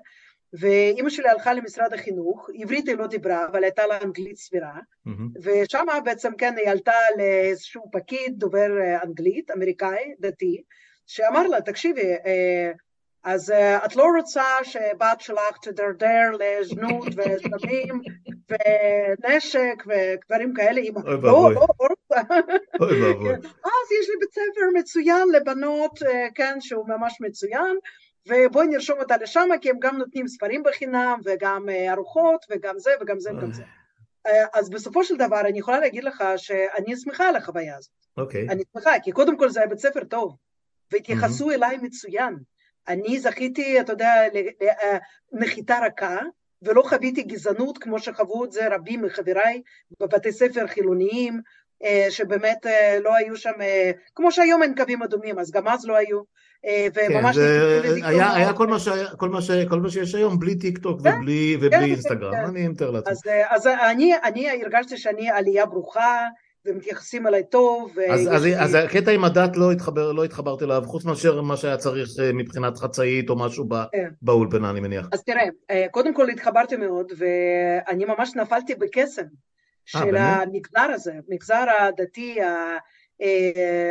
[0.53, 4.73] ואימא שלי הלכה למשרד החינוך, עברית היא לא דיברה, אבל הייתה לה אנגלית סבירה,
[5.09, 5.41] mm-hmm.
[5.43, 8.69] ושם בעצם כן היא עלתה לאיזשהו פקיד דובר
[9.05, 10.63] אנגלית, אמריקאי, דתי,
[11.13, 12.15] שאמר לה, תקשיבי,
[13.25, 18.01] אז uh, את לא רוצה שבת שלך תדרדר לזנות וסמים
[18.51, 20.81] ונשק ודברים כאלה?
[20.81, 21.55] אוי ואבוי.
[21.55, 21.67] לא,
[22.81, 23.35] אוי ואבוי.
[23.65, 27.77] אז יש לי בית ספר מצוין לבנות, uh, כן, שהוא ממש מצוין,
[28.29, 33.21] ובואי נרשום אותה לשם, כי הם גם נותנים ספרים בחינם, וגם ארוחות, וגם זה, וגם
[33.21, 33.63] זה, וגם זה.
[34.55, 37.93] אז בסופו של דבר אני יכולה להגיד לך שאני שמחה על החוויה הזאת.
[38.17, 38.49] אוקיי.
[38.49, 38.53] Okay.
[38.53, 40.37] אני שמחה, כי קודם כל זה היה בית ספר טוב,
[40.93, 41.55] והתייחסו mm-hmm.
[41.55, 42.37] אליי מצוין.
[42.89, 44.13] אני זכיתי, אתה יודע,
[45.33, 46.19] לנחיתה רכה,
[46.63, 49.63] ולא חוויתי גזענות כמו שחוו את זה רבים מחבריי
[50.01, 51.41] בבתי ספר חילוניים,
[51.85, 55.87] אה, שבאמת אה, לא היו שם, אה, כמו שהיום אין קווים אדומים, אז גם אז
[55.87, 56.21] לא היו.
[56.95, 60.39] וממש כן, זה היה, היה כל, מה שהיה, כל, מה ש, כל מה שיש היום
[60.39, 62.45] בלי טיק טוק כן, ובלי, ובלי כן, אינסטגרם, כן.
[62.45, 63.13] אני מתאר לעצמי.
[63.13, 66.27] אז, אז אני, אני הרגשתי שאני עלייה ברוכה,
[66.65, 67.99] ומתייחסים אליי טוב.
[68.11, 68.59] אז, אז, לי...
[68.59, 72.33] אז הקטע עם הדת לא, התחבר, לא התחברתי אליו, חוץ מאשר מה שהיה צריך אה,
[72.33, 74.09] מבחינת חצאית או משהו כן.
[74.23, 75.07] באולפנה, אני מניח.
[75.13, 79.27] אז תראה, אה, קודם כל התחברתי מאוד, ואני ממש נפלתי בקסם אה,
[79.85, 82.39] של 아, המגזר הזה, המגזר הדתי,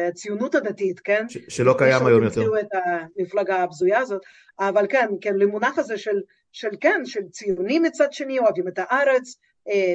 [0.09, 1.29] הציונות הדתית, כן?
[1.29, 2.35] ש, שלא קיים היום יותר.
[2.35, 2.67] שהמציאו את
[3.17, 4.21] המפלגה הבזויה הזאת,
[4.59, 9.35] אבל כן, כן, למונח הזה של, של כן, של ציונים מצד שני, אוהבים את הארץ,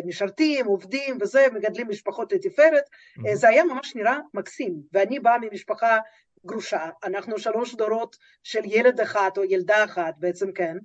[0.04, 3.34] משרתים, עובדים וזה, מגדלים משפחות לתפארת, mm-hmm.
[3.34, 5.98] זה היה ממש נראה מקסים, ואני באה ממשפחה
[6.46, 10.76] גרושה, אנחנו שלוש דורות של ילד אחד או ילדה אחת בעצם כן,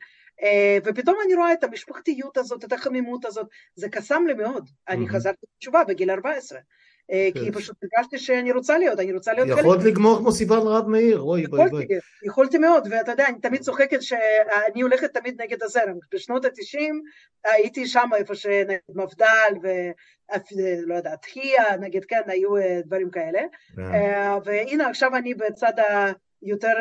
[0.43, 4.93] אה, ופתאום אני רואה את המשפחתיות הזאת, את החמימות הזאת, זה קסם לי מאוד, mm-hmm.
[4.93, 6.63] אני חזרתי בתשובה בגיל 14, אה,
[7.10, 7.52] כי כן.
[7.52, 9.60] פשוט הרגשתי שאני רוצה להיות, אני רוצה להיות חלק.
[9.60, 11.86] יכולת לגמור כמו סיוון רב מאיר, אוי בואי בואי.
[12.26, 15.98] יכולתי מאוד, ואתה יודע, אני תמיד צוחקת שאני הולכת תמיד נגד הזרם.
[16.13, 17.02] בשנות התשעים
[17.45, 23.41] הייתי שם איפה שנגד מפד"ל ולא יודעת, חייה, נגד כן, היו אה, דברים כאלה.
[23.76, 23.82] כן.
[23.82, 25.74] אה, והנה עכשיו אני בצד
[26.41, 26.74] היותר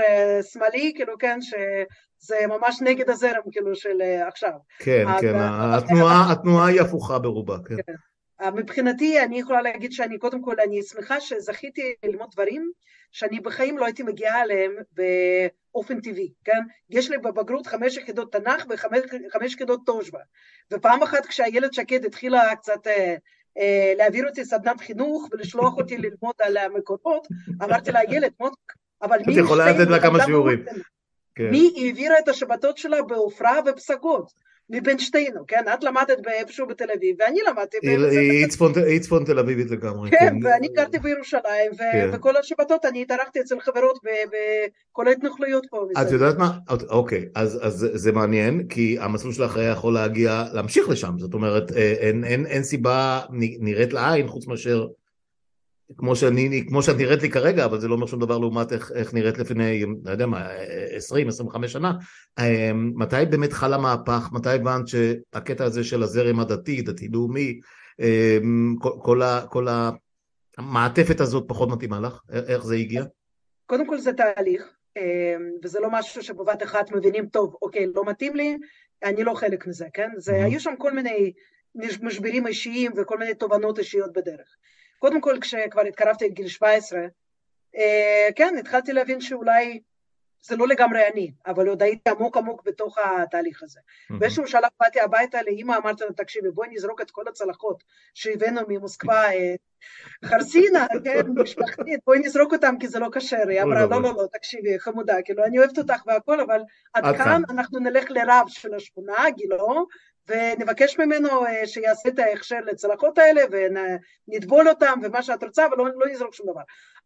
[0.53, 4.53] שמאלי, כאילו כן, שזה ממש נגד הזרם כאילו של עכשיו.
[4.79, 5.35] כן, כן,
[6.31, 7.93] התנועה היא הפוכה ברובה, כן.
[8.55, 12.71] מבחינתי אני יכולה להגיד שאני קודם כל אני שמחה שזכיתי ללמוד דברים
[13.13, 16.61] שאני בחיים לא הייתי מגיעה אליהם באופן טבעי, כן?
[16.91, 20.19] יש לי בבגרות חמש יחידות תנ"ך וחמש יחידות תושבע
[20.73, 23.15] ופעם אחת כשאיילת שקד התחילה קצת אה,
[23.59, 27.27] אה, להעביר אותי סדנת חינוך ולשלוח אותי ללמוד על המקורות
[27.63, 28.33] אמרתי לה איילת
[29.03, 29.33] אבל מי...
[29.33, 30.65] את יכולה לתת לה כמה שיעורים.
[31.35, 31.51] כן.
[31.51, 34.48] מי העבירה את השבתות שלה בעופרה ופסגות?
[34.71, 35.65] מבין שתינו, כן?
[35.75, 37.77] את למדת באיפשהו בתל אביב, ואני למדתי...
[38.87, 40.11] היא צפון תל אביבית לגמרי.
[40.11, 42.11] כן, כן, ואני גרתי בירושלים, כן.
[42.13, 45.87] וכל השבתות אני התארחתי אצל חברות בכל ההתנחלויות פה.
[46.03, 46.59] את יודעת מה?
[46.89, 52.11] אוקיי, אז זה מעניין, כי המסלול שלך היה יכול להגיע, להמשיך לשם, זאת אומרת, אה,
[52.47, 53.21] אין סיבה
[53.61, 54.87] נראית לעין, חוץ מאשר
[55.97, 58.93] כמו שאני, כמו שאת נראית לי כרגע, אבל זה לא אומר שום דבר לעומת איך,
[58.95, 60.49] איך נראית לפני, לא יודע מה,
[61.65, 61.93] 20-25 שנה.
[62.39, 64.29] אמ, מתי באמת חל המהפך?
[64.33, 67.61] מתי הבנת שהקטע הזה של הזרם הדתי, דתי-לאומי,
[68.01, 69.21] אמ, כל, כל,
[69.51, 69.67] כל
[70.59, 72.21] המעטפת הזאת פחות מתאימה לך?
[72.49, 73.05] איך זה הגיע?
[73.67, 74.63] קודם כל זה תהליך,
[74.97, 75.03] אמ,
[75.63, 78.57] וזה לא משהו שבבת אחת מבינים, טוב, אוקיי, לא מתאים לי,
[79.05, 80.09] אני לא חלק מזה, כן?
[80.17, 80.45] זה.
[80.45, 81.33] היו שם כל מיני
[82.03, 84.57] משברים אישיים וכל מיני תובנות אישיות בדרך.
[84.99, 87.01] קודם כל כשכבר התקרבתי לגיל 17,
[87.77, 89.81] אה, כן, התחלתי להבין שאולי
[90.43, 93.81] זה לא לגמרי אני, אבל עוד הייתי עמוק עמוק בתוך התהליך הזה.
[93.81, 94.19] Mm-hmm.
[94.19, 97.85] באיזשהו שלב באתי הביתה לאמא, אמרתי לה, תקשיבי, בואי נזרוק את כל הצלחות
[98.15, 99.55] שהבאנו ממוסקבה, אה,
[100.25, 103.49] חרסינה, כן, משפחתית, בואי נזרוק אותם כי זה לא כשר.
[103.49, 106.61] היא אמרה, לא, לא, לא, תקשיבי, חמודה, כאילו, אני אוהבת אותך והכל, אבל
[106.95, 109.87] עד כאן אנחנו נלך לרב של השכונה, גילו,
[110.29, 116.07] ונבקש ממנו אה, שיעשה את ההכשר לצלחות האלה ונטבול אותם ומה שאת רוצה ולא לא
[116.07, 116.61] נזרוק שום דבר.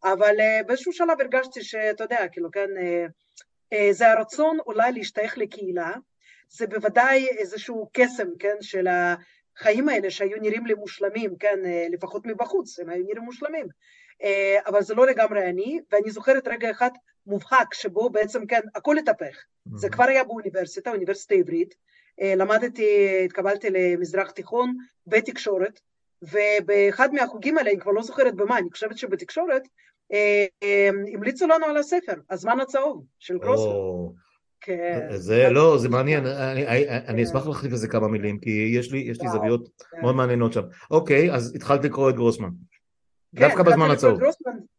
[0.05, 2.69] אבל אה, באיזשהו שלב הרגשתי שאתה יודע, כאילו כן,
[3.73, 5.93] אה, זה הרצון אולי להשתייך לקהילה,
[6.49, 11.59] זה בוודאי איזשהו קסם, כן, של החיים האלה שהיו נראים לי מושלמים, כן,
[11.91, 13.67] לפחות מבחוץ, הם היו נראים מושלמים.
[14.67, 16.91] אבל זה לא לגמרי אני, ואני זוכרת רגע אחד
[17.27, 19.37] מובהק שבו בעצם, כן, הכל התהפך.
[19.37, 19.77] Mm-hmm.
[19.77, 21.92] זה כבר היה באוניברסיטה, אוניברסיטה עברית, אה,
[22.23, 25.81] למדתי, התקבלתי למזרח תיכון בתקשורת,
[26.23, 29.63] ובאחד מהחוגים האלה, אני כבר לא זוכרת במה, אני חושבת שבתקשורת,
[30.13, 33.73] אה, אה, המליצו לנו על הספר, הזמן הצהוב של גרוסלר.
[34.61, 35.09] כן.
[35.11, 36.27] זה לא, זה מעניין,
[37.09, 40.01] אני אשמח להחליף לזה כמה מילים, כי יש לי זוויות כן.
[40.01, 40.63] מאוד מעניינות שם.
[40.91, 42.49] אוקיי, אז התחלת לקרוא את גרוסמן.
[43.37, 44.21] כן, דווקא בזמן הצהוב.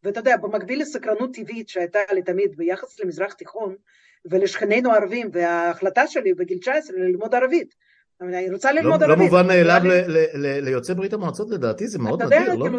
[0.02, 3.74] ואתה יודע, במקביל לסקרנות טבעית שהייתה לי תמיד ביחס למזרח תיכון,
[4.30, 7.74] ולשכנינו הערבים, וההחלטה שלי בגיל 19 ללמוד ערבית.
[8.20, 9.18] אני רוצה ללמוד לא, ערבית.
[9.18, 9.80] לא מובן מאליו
[10.36, 12.64] ליוצאי ברית המועצות לדעתי, זה מאוד נדיר, יודע, לא?
[12.64, 12.78] כאילו,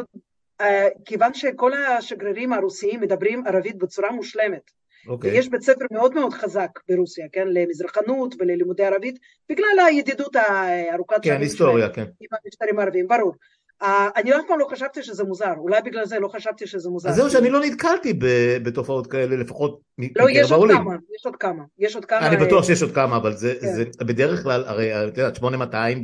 [0.62, 4.72] אה, כיוון שכל השגרירים הרוסיים מדברים ערבית בצורה מושלמת.
[5.06, 5.10] Okay.
[5.10, 5.32] אוקיי.
[5.32, 11.42] ויש בית ספר מאוד מאוד חזק ברוסיה, כן, למזרחנות וללימודי ערבית, בגלל הידידות הארוכת כן,
[11.42, 12.02] היסטוריה, כן.
[12.02, 13.36] עם המשטרים הערביים, ברור.
[13.82, 17.10] אה, אני אף פעם לא חשבתי שזה מוזר, אולי בגלל זה לא חשבתי שזה מוזר.
[17.10, 18.14] אז זהו שאני לא נתקלתי
[18.64, 19.80] בתופעות כאלה, לפחות
[20.16, 22.28] לא, יש עוד כמה, יש עוד כמה, יש עוד כמה.
[22.28, 24.08] אני בטוח שיש עוד כמה, אבל זה כן.
[24.08, 26.04] בדרך כלל, הרי את יודעת, 8200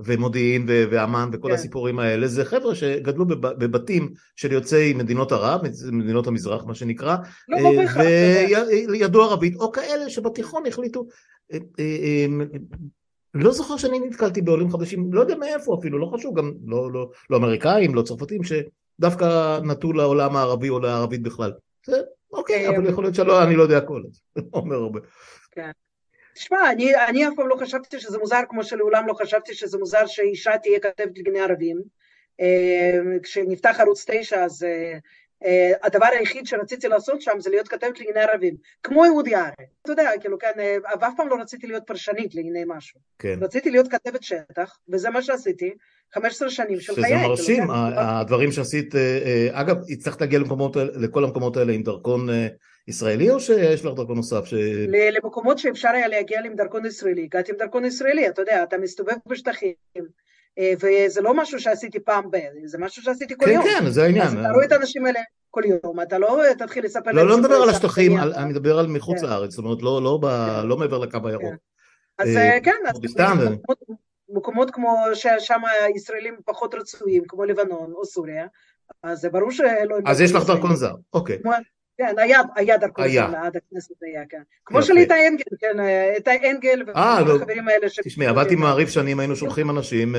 [0.00, 1.54] ומודיעין ואמ"ן וכל כן.
[1.54, 5.60] הסיפורים האלה, זה חבר'ה שגדלו בבתים של יוצאי מדינות ערב,
[5.92, 7.16] מדינות המזרח מה שנקרא,
[7.48, 7.58] לא,
[8.00, 8.46] אה,
[8.88, 11.06] וידעו ערבית, או כאלה שבתיכון החליטו
[11.52, 11.58] אה,
[13.34, 17.10] לא זוכר שאני נתקלתי בעולים חדשים, לא יודע מאיפה אפילו, לא חשוב, גם לא, לא,
[17.30, 21.52] לא אמריקאים, לא צרפתים, שדווקא נטו לעולם הערבי או לערבית בכלל.
[21.86, 21.96] זה
[22.32, 24.02] אוקיי, אבל יכול להיות שלא, אני לא יודע הכל,
[24.34, 25.00] זה אומר הרבה.
[25.50, 25.70] כן.
[26.34, 30.06] תשמע, אני, אני אף פעם לא חשבתי שזה מוזר, כמו שלעולם לא חשבתי שזה מוזר
[30.06, 31.82] שאישה תהיה כתבת לגני ערבים.
[32.40, 34.98] אה, כשנפתח ערוץ 9 אז אה,
[35.82, 39.50] הדבר היחיד שרציתי לעשות שם זה להיות כתבת לענייני ערבים, כמו אודי ארי.
[39.82, 43.00] אתה יודע, כאילו, כן, אה, אף פעם לא רציתי להיות פרשנית לענייני משהו.
[43.18, 43.38] כן.
[43.42, 45.70] רציתי להיות כתבת שטח, וזה מה שעשיתי,
[46.14, 47.04] 15 שנים של חיי.
[47.04, 52.28] שזה מרשים, כאילו, הדברים שעשית, אה, אגב, הצלחת להגיע למקומות, לכל המקומות האלה עם דרכון
[52.88, 54.44] ישראלי, או שיש לך דרכון נוסף?
[54.44, 54.54] ש...
[55.12, 59.14] למקומות שאפשר היה להגיע עם דרכון ישראלי, הגעתי עם דרכון ישראלי, אתה יודע, אתה מסתובב
[59.28, 59.72] בשטחים.
[60.60, 62.36] וזה לא משהו שעשיתי פעם ב...
[62.64, 63.64] זה משהו שעשיתי כל כן, יום.
[63.64, 64.26] כן, כן, זה העניין.
[64.26, 67.54] אז אתה רואה את האנשים האלה כל יום, אתה לא תתחיל לספר לא, לא מדבר
[67.54, 69.26] על השטחים, אני מדבר על מחוץ כן.
[69.26, 70.66] לארץ, זאת אומרת, לא, לא, כן.
[70.66, 71.50] לא מעבר לקו הירוק.
[71.50, 71.56] כן.
[72.18, 73.00] אז אה, כן, אז
[74.28, 78.46] מקומות כמו ששם הישראלים פחות רצויים, כמו לבנון או סוריה,
[79.02, 79.96] אז זה ברור שלא...
[80.06, 81.38] אז יש לך דרכון זר, אוקיי.
[82.06, 84.42] כן, היה, היה דרכון זר, עד הכנסת היה, כן.
[84.64, 85.80] כמו של איתי אנגל, כן,
[86.16, 88.00] איתי אנגל והחברים האלה ש...
[88.04, 90.14] תשמעי, עבדתי מעריף שנים, היינו שולחים אנשים,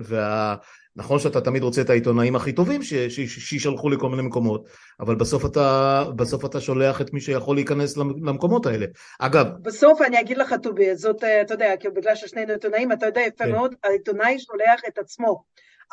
[0.00, 0.54] וה...
[0.98, 2.82] נכון שאתה תמיד רוצה את העיתונאים הכי טובים
[3.18, 4.68] שישלחו לכל מיני מקומות,
[5.00, 8.86] אבל בסוף אתה, בסוף אתה שולח את מי שיכול להיכנס למקומות האלה.
[9.18, 9.46] אגב...
[9.62, 13.52] בסוף אני אגיד לך, טובי, זאת, אתה יודע, בגלל ששנינו עיתונאים, אתה יודע יפה כן.
[13.52, 15.44] מאוד, העיתונאי שולח את עצמו.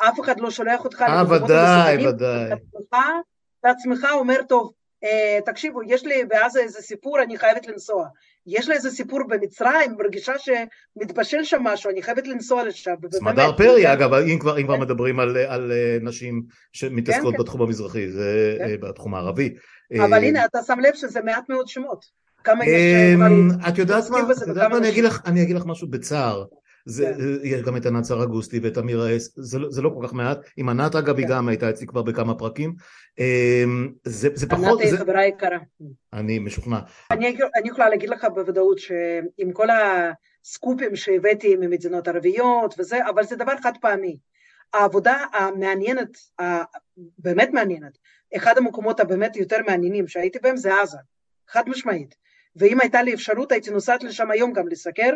[0.08, 1.58] אף אחד לא שולח אותך למקומות המסוכנים.
[1.58, 2.58] אה, ודאי, ודאי.
[3.60, 4.83] אתה עצמך אומר, טוב, אה,
[5.46, 8.06] תקשיבו, יש לי בעזה איזה סיפור, אני חייבת לנסוע.
[8.46, 12.94] יש לי איזה סיפור במצרים, מרגישה שמתבשל שם משהו, אני חייבת לנסוע לשם.
[13.12, 13.90] סמדר פרי, כן.
[13.90, 14.80] אגב, אם כבר, אם כבר כן.
[14.80, 18.80] מדברים על, על אה, נשים שמתעסקות כן, בתחום המזרחי, זה כן.
[18.80, 19.54] בתחום הערבי.
[19.98, 22.04] אבל הנה, אתה שם לב שזה מעט מאוד שמות.
[22.44, 22.70] כמה יש...
[23.68, 24.78] את יודעת מה,
[25.26, 26.44] אני אגיד לך משהו בצער.
[26.84, 27.24] זה, כן.
[27.42, 30.38] יש גם את ענת סרגוסטי ואת אמיר האס, זה, לא, זה לא כל כך מעט,
[30.56, 31.32] עם ענת אגב היא כן.
[31.32, 32.74] גם הייתה אצלי כבר בכמה פרקים,
[33.18, 34.80] אמ, זה, זה פחות...
[34.80, 35.58] ענת היא חברה יקרה.
[36.12, 36.78] אני משוכנע.
[37.10, 43.36] אני, אני יכולה להגיד לך בוודאות שעם כל הסקופים שהבאתי ממדינות ערביות וזה, אבל זה
[43.36, 44.18] דבר חד פעמי.
[44.74, 46.08] העבודה המעניינת,
[47.18, 47.98] באמת מעניינת,
[48.36, 50.98] אחד המקומות הבאמת יותר מעניינים שהייתי בהם זה עזה,
[51.48, 52.14] חד משמעית.
[52.56, 55.10] ואם הייתה לי אפשרות הייתי נוסעת לשם היום גם לסקר,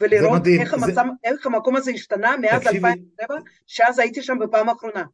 [0.00, 1.00] ולראות איך, המצב, זה...
[1.24, 2.88] איך המקום הזה השתנה מאז תקשיבי...
[2.88, 5.04] 2007, שאז הייתי שם בפעם האחרונה.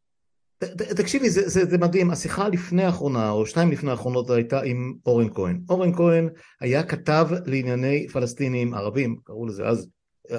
[0.97, 5.29] תקשיבי, זה, זה, זה מדהים, השיחה לפני האחרונה, או שתיים לפני האחרונות, הייתה עם אורן
[5.35, 5.61] כהן.
[5.71, 6.29] אורן כהן
[6.61, 9.89] היה כתב לענייני פלסטינים ערבים, קראו לזה אז,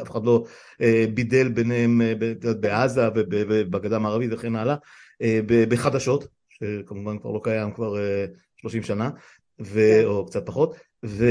[0.01, 0.45] אף אחד לא
[0.81, 2.13] אה, בידל ביניהם אה,
[2.59, 4.75] בעזה ובגדה המערבית וכן הלאה,
[5.21, 8.25] אה, בחדשות, שכמובן כבר לא קיים כבר אה,
[8.57, 9.09] 30 שנה,
[9.61, 9.73] ו...
[9.73, 10.05] כן.
[10.05, 11.25] או קצת פחות, ו...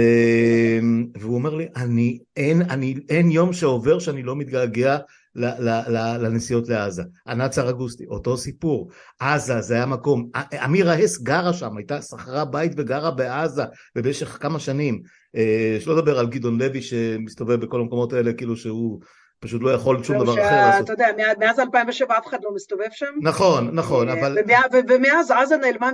[1.20, 4.98] והוא אומר לי, אני, אין, אני, אין יום שעובר שאני לא מתגעגע
[5.35, 7.02] ל, ל, ל, לנסיעות לעזה.
[7.26, 8.90] ענת סרגוסטי, אותו סיפור.
[9.20, 10.30] עזה, זה היה מקום.
[10.64, 13.62] אמירה הס גרה שם, הייתה, שכרה בית וגרה בעזה
[13.96, 15.02] במשך כמה שנים.
[15.37, 19.00] אה, שלא לדבר על גדעון לוי שמסתובב בכל המקומות האלה, כאילו שהוא...
[19.40, 20.90] פשוט לא יכול שום דבר אחר לעשות.
[20.90, 21.06] אתה יודע,
[21.38, 23.14] מאז 2007 אף אחד לא מסתובב שם.
[23.22, 24.38] נכון, נכון, אה, אבל...
[24.88, 25.90] ומאז עזה נעלמה,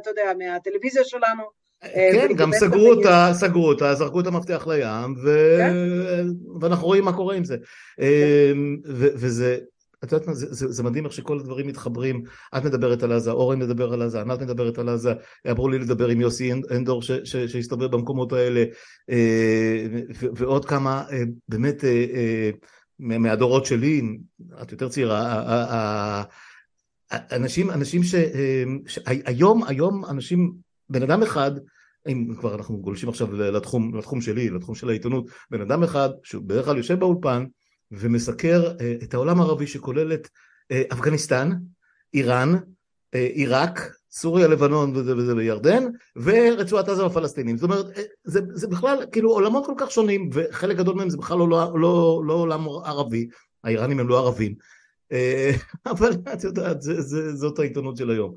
[0.00, 1.65] אתה יודע, מהטלוויזיה שלנו.
[1.94, 5.56] אה, כן, גם סגרו אותה, סגרו אותה, זרקו את המפתח לים, ו...
[5.58, 5.76] כן.
[6.60, 7.56] ואנחנו רואים מה קורה עם זה.
[8.00, 9.06] אמ, ו...
[9.14, 9.58] וזה,
[10.04, 12.22] את יודעת מה, זה, זה, זה מדהים איך שכל הדברים מתחברים.
[12.56, 15.12] את מדברת על עזה, אורן מדבר על עזה, ענת מדברת על עזה,
[15.50, 18.64] אמרו לי לדבר עם יוסי אנדור שהסתובב במקומות האלה,
[19.10, 19.86] אה,
[20.20, 20.26] ו...
[20.36, 21.84] ועוד כמה, אה, באמת,
[22.98, 24.02] מהדורות שלי,
[24.62, 26.22] את יותר צעירה,
[27.12, 28.14] אנשים, אנשים ש...
[28.86, 30.52] שהיום, היום אנשים
[30.90, 31.50] בן אדם אחד,
[32.08, 36.42] אם כבר אנחנו גולשים עכשיו לתחום, לתחום שלי, לתחום של העיתונות, בן אדם אחד שהוא
[36.46, 37.44] בדרך כלל יושב באולפן
[37.90, 40.28] ומסקר אה, את העולם הערבי שכולל את
[40.70, 41.50] אה, אפגניסטן,
[42.14, 42.54] איראן,
[43.14, 45.84] אה, עיראק, סוריה, לבנון וזה וזה וירדן,
[46.16, 47.56] ורצועת עזה והפלסטינים.
[47.56, 47.86] זאת אומרת,
[48.24, 51.80] זה, זה בכלל כאילו עולמות כל כך שונים, וחלק גדול מהם זה בכלל לא, לא,
[51.80, 53.28] לא, לא עולם ערבי,
[53.64, 54.54] האיראנים הם לא ערבים,
[55.92, 58.36] אבל את יודעת, זה, זה, זאת העיתונות של היום.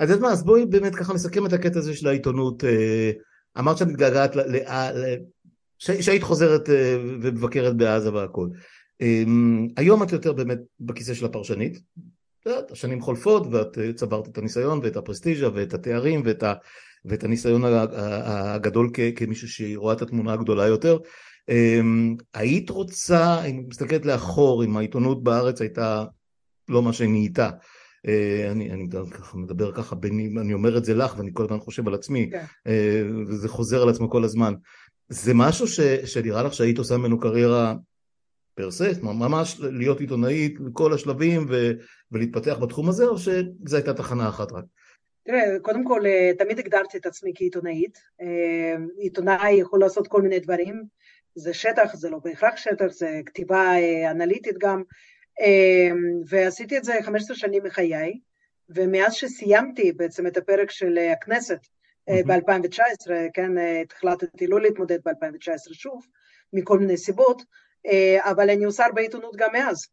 [0.00, 2.64] אה, אז יודעת מה, אז בואי באמת ככה נסכם את הקטע הזה של העיתונות.
[2.64, 3.10] אה,
[3.58, 4.36] אמרת שאת מתגעגעת,
[5.78, 6.68] שהיית חוזרת
[7.22, 8.48] ומבקרת בעזה והכל.
[9.76, 11.78] היום את יותר באמת בכיסא של הפרשנית,
[12.46, 16.54] השנים חולפות ואת צברת את הניסיון ואת הפרסטיז'ה ואת התארים ואת, ה,
[17.04, 20.98] ואת הניסיון הגדול כ, כמישהו שרואה את התמונה הגדולה יותר.
[21.48, 26.04] אמ, היית רוצה, אם מסתכלת לאחור, אם העיתונות בארץ הייתה
[26.68, 27.56] לא מה שנהייתה, אה,
[28.50, 31.88] אני, אני ככה מדבר ככה, ביני, אני אומר את זה לך ואני כל הזמן חושב
[31.88, 32.44] על עצמי, כן.
[32.66, 34.54] אה, וזה חוזר על עצמו כל הזמן.
[35.08, 37.74] זה משהו ש, שנראה לך שהיית עושה ממנו קריירה
[38.54, 41.70] פרסה, ממש להיות עיתונאית בכל השלבים ו,
[42.12, 44.64] ולהתפתח בתחום הזה, או שזו הייתה תחנה אחת רק?
[45.24, 47.98] תראה, קודם כל, אה, תמיד הגדרתי את עצמי כעיתונאית.
[48.98, 50.82] עיתונאי יכול לעשות כל מיני דברים.
[51.38, 54.82] זה שטח, זה לא בהכרח שטח, זה כתיבה אה, אנליטית גם, אה,
[56.26, 58.20] ועשיתי את זה 15 שנים מחיי,
[58.68, 62.12] ומאז שסיימתי בעצם את הפרק של אה, הכנסת mm-hmm.
[62.26, 63.52] ב-2019, כן,
[63.92, 66.06] החלטתי לא להתמודד ב-2019 שוב,
[66.52, 67.42] מכל מיני סיבות,
[68.18, 69.86] אבל אני עושה הרבה עיתונות גם מאז.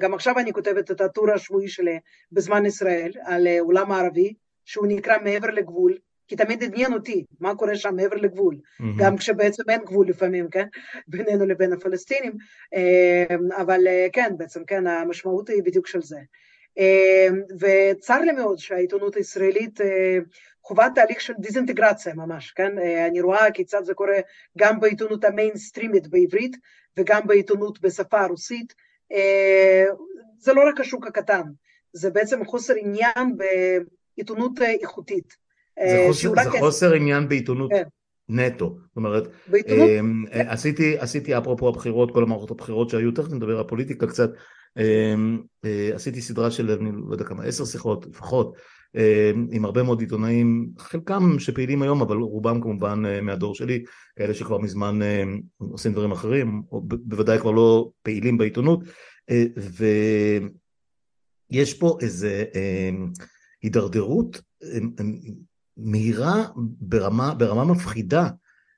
[0.00, 1.98] גם עכשיו אני כותבת את הטור השבועי שלי
[2.32, 7.76] בזמן ישראל על עולם הערבי, שהוא נקרא מעבר לגבול, כי תמיד עניין אותי מה קורה
[7.76, 8.84] שם מעבר לגבול, mm-hmm.
[8.98, 10.66] גם כשבעצם אין גבול לפעמים, כן,
[11.08, 12.32] בינינו לבין הפלסטינים,
[12.74, 16.18] אמ, אבל אה, כן, בעצם, כן, המשמעות היא בדיוק של זה.
[16.78, 20.18] אמ, וצר לי מאוד שהעיתונות הישראלית אה,
[20.62, 22.78] חווה תהליך של דיסאינטגרציה ממש, כן?
[22.78, 24.18] אה, אני רואה כיצד זה קורה
[24.58, 26.56] גם בעיתונות המיינסטרימית בעברית
[26.96, 28.74] וגם בעיתונות בשפה הרוסית.
[30.38, 31.42] זה לא רק השוק הקטן,
[31.92, 33.36] זה בעצם חוסר עניין
[34.16, 35.43] בעיתונות איכותית.
[35.78, 37.82] זה אה, חוסר, זה חוסר עניין בעיתונות כן.
[38.28, 39.88] נטו, זאת אומרת, בעיתונות...
[40.00, 44.30] אמ, אה, עשיתי, עשיתי אפרופו הבחירות, כל המערכות הבחירות שהיו, תכף נדבר על פוליטיקה קצת,
[44.78, 45.14] אה,
[45.94, 48.56] עשיתי סדרה של, אני לא יודע כמה, עשר שיחות לפחות,
[49.50, 53.84] עם הרבה מאוד עיתונאים, חלקם שפעילים היום, אבל רובם כמובן מהדור שלי,
[54.16, 54.98] כאלה שכבר מזמן
[55.58, 58.80] עושים דברים אחרים, או בוודאי כבר לא פעילים בעיתונות,
[61.50, 62.44] ויש פה איזה
[63.62, 64.40] הידרדרות
[65.76, 66.44] מהירה
[66.80, 68.28] ברמה, ברמה מפחידה,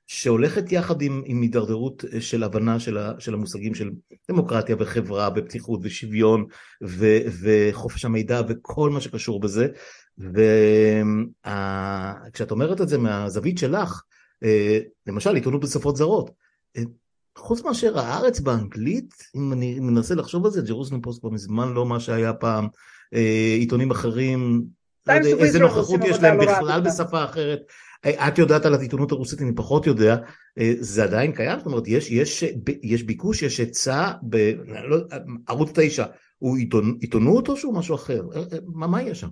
[0.07, 3.89] שהולכת יחד עם, עם הידרדרות של הבנה של, ה, של המושגים של
[4.29, 6.45] דמוקרטיה וחברה ופתיחות ושוויון
[6.83, 9.67] ו, וחופש המידע וכל מה שקשור בזה.
[11.45, 14.01] וכשאת אומרת את זה מהזווית שלך,
[14.43, 16.31] אה, למשל עיתונות בשפות זרות,
[16.77, 16.81] אה,
[17.37, 21.85] חוץ מאשר הארץ באנגלית, אם אני מנסה לחשוב על זה, ג'רוסלם פוסט כבר מזמן לא
[21.85, 22.67] מה שהיה פעם,
[23.13, 24.65] אה, עיתונים אחרים
[25.09, 27.59] איזה נוכחות יש להם בכלל בשפה אחרת.
[28.05, 30.15] אה, את יודעת על העיתונות הרוסית, אני פחות יודע,
[30.59, 31.57] אה, זה עדיין קיים?
[31.57, 32.43] זאת אומרת, יש, יש,
[32.83, 34.11] יש ביקוש, יש היצע,
[34.87, 34.97] לא,
[35.47, 36.05] ערוץ 9,
[36.37, 38.21] הוא עיתונ, עיתונות או שהוא משהו אחר?
[38.35, 39.27] אה, מה, מה יש שם?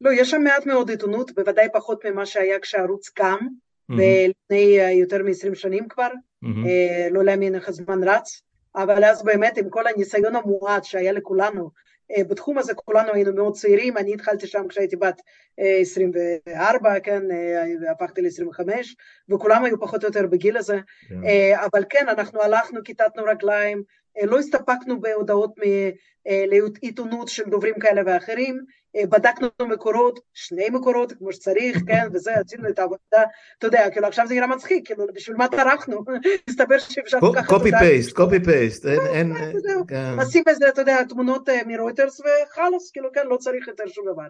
[0.00, 3.94] לא, יש שם מעט מאוד עיתונות, בוודאי פחות ממה שהיה כשהערוץ קם, mm-hmm.
[3.94, 6.08] ולפני יותר מ-20 שנים כבר,
[6.44, 6.68] mm-hmm.
[7.10, 8.42] לא להאמין איך הזמן רץ,
[8.76, 11.70] אבל אז באמת עם כל הניסיון המועט שהיה לכולנו
[12.20, 15.20] בתחום הזה כולנו היינו מאוד צעירים, אני התחלתי שם כשהייתי בת
[15.58, 18.60] 24, אה, כן, אה, הפכתי ל-25,
[19.28, 21.08] וכולם היו פחות או יותר בגיל הזה, yeah.
[21.08, 21.56] כן.
[21.72, 23.82] אבל כן, אנחנו הלכנו, כיתתנו רגליים,
[24.22, 25.54] לא הסתפקנו בהודעות
[26.26, 28.64] לעיתונות של דוברים כאלה ואחרים,
[28.96, 33.22] בדקנו מקורות, שני מקורות כמו שצריך, כן, וזה, עשינו את העבודה,
[33.58, 36.04] אתה יודע, כאילו עכשיו זה נראה מצחיק, כאילו בשביל מה טרחנו,
[36.50, 37.46] מסתבר שאפשר לקחת...
[37.46, 39.32] קופי פייסט, קופי פייסט, אין...
[40.16, 44.26] נשים בזה, אתה יודע, תמונות מרויטרס וחלאס, כאילו, כן, לא צריך יותר שום דבר.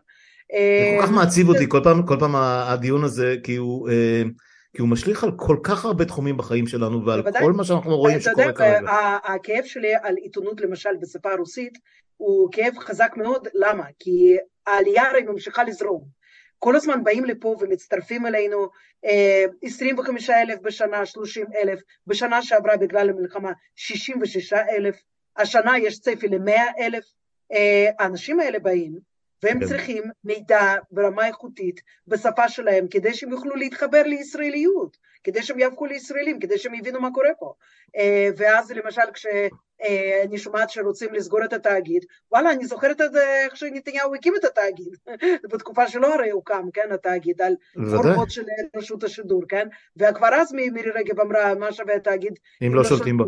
[0.52, 3.88] זה כל כך מעציב אותי, כל פעם הדיון הזה, כי הוא...
[4.76, 7.22] כי הוא משליך על כל כך הרבה תחומים בחיים שלנו ועל.
[7.40, 8.90] כל מה שאנחנו רואים שקורה כרגע.
[9.24, 11.78] הכאב שלי על עיתונות למשל בשפה הרוסית
[12.16, 13.84] הוא כאב חזק מאוד, למה?
[13.98, 16.04] כי העלייה הרי ממשיכה לזרום.
[16.58, 18.68] כל הזמן באים לפה ומצטרפים אלינו
[19.62, 25.02] 25 אה, אלף בשנה, 30 אלף, בשנה שעברה בגלל המלחמה 66 אלף,
[25.36, 27.04] השנה יש צפי ל-100 אלף,
[27.52, 28.98] אה, האנשים האלה באים
[29.42, 29.66] והם כן.
[29.66, 36.40] צריכים מידע ברמה איכותית בשפה שלהם כדי שהם יוכלו להתחבר לישראליות, כדי שהם יהפכו לישראלים,
[36.40, 37.54] כדי שהם יבינו מה קורה פה.
[37.96, 39.10] אה, ואז למשל
[39.82, 44.44] כשאני שומעת שרוצים לסגור את התאגיד, וואלה, אני זוכרת את זה איך שנתניהו הקים את
[44.44, 44.96] התאגיד,
[45.52, 47.54] בתקופה שלא הרי הוקם, כן, התאגיד, על
[47.90, 48.42] חורבות של
[48.76, 49.68] רשות השידור, כן?
[49.96, 52.38] וכבר אז מירי רגב אמרה, מה שווה התאגיד?
[52.66, 53.24] אם לא שולטים בו.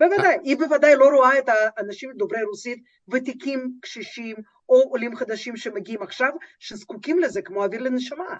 [0.00, 2.78] בוודאי, היא בוודאי לא רואה את האנשים דוברי רוסית,
[3.08, 4.36] ותיקים, קשישים,
[4.68, 8.36] או עולים חדשים שמגיעים עכשיו, שזקוקים לזה כמו אוויר לנשמה.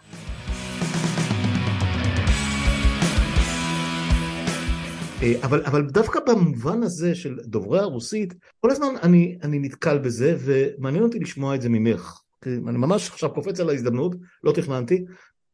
[5.42, 11.04] אבל, אבל דווקא במובן הזה של דוברי הרוסית, כל הזמן אני, אני נתקל בזה, ומעניין
[11.04, 12.20] אותי לשמוע את זה ממך.
[12.46, 15.04] אני ממש עכשיו קופץ על ההזדמנות, לא תכננתי.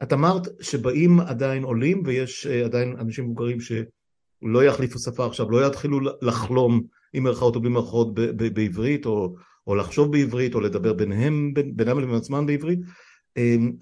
[0.03, 5.67] את אמרת שבאים עדיין עולים, ויש אה, עדיין אנשים מבוגרים שלא יחליפו שפה עכשיו, לא
[5.67, 9.35] יתחילו לחלום, עם מירכאות או בלי מירכאות, בעברית, או,
[9.67, 12.79] או לחשוב בעברית, או לדבר ביניהם, בינם לבין עצמם בעברית.
[13.37, 13.72] אמ,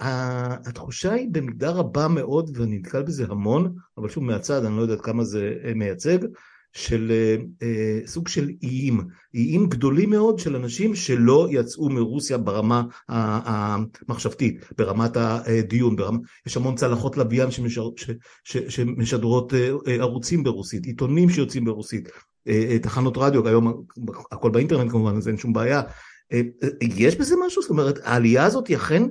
[0.66, 4.96] התחושה היא במידה רבה מאוד, ואני נתקל בזה המון, אבל שוב מהצד, אני לא יודע
[4.96, 6.18] כמה זה אה, מייצג,
[6.72, 9.00] של אה, אה, סוג של איים,
[9.34, 16.76] איים גדולים מאוד של אנשים שלא יצאו מרוסיה ברמה המחשבתית, ברמת הדיון, ברמה, יש המון
[16.76, 18.10] צלחות לוויין שמשדר, ש,
[18.44, 19.52] ש, שמשדרות
[19.86, 22.08] ערוצים ברוסית, עיתונים שיוצאים ברוסית,
[22.82, 23.84] תחנות רדיו, היום
[24.32, 25.82] הכל באינטרנט כמובן, אז אין שום בעיה.
[26.80, 27.62] יש בזה משהו?
[27.62, 29.02] זאת אומרת, העלייה הזאת היא אכן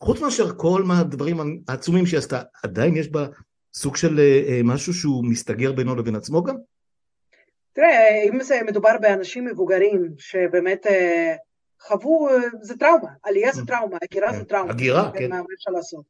[0.00, 1.36] חוץ מאשר כל הדברים
[1.68, 3.26] העצומים שהיא עשתה, עדיין יש בה
[3.74, 6.56] סוג של אה, אה, משהו שהוא מסתגר בינו לבין עצמו גם?
[7.72, 11.34] תראה, אם זה מדובר באנשים מבוגרים שבאמת אה,
[11.80, 12.28] חוו,
[12.62, 14.70] זה טראומה, עלייה זה טראומה, הגירה זה טראומה.
[14.70, 15.30] הגירה, כן.
[15.30, 16.04] מה אפשר לעשות.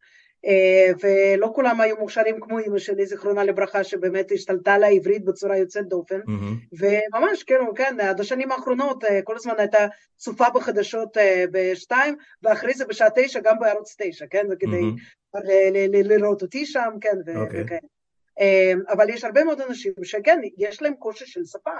[0.47, 5.57] אה, ולא כולם היו מוכשרים כמו אמא שלי, זיכרונה לברכה, שבאמת השתלטה על העברית בצורה
[5.57, 6.77] יוצאת דופן, mm-hmm.
[6.79, 9.87] וממש, כן, כן, עד השנים האחרונות אה, כל הזמן הייתה
[10.17, 16.09] צופה בחדשות אה, בשתיים, ואחרי זה בשעה תשע גם בערוץ תשע, כן, זה כדי mm-hmm.
[16.09, 17.39] לראות אותי שם, כן, okay.
[17.39, 17.63] אוקיי.
[17.63, 17.79] וכן.
[18.89, 21.71] אבל יש הרבה מאוד אנשים שכן, יש להם קושי של שפה.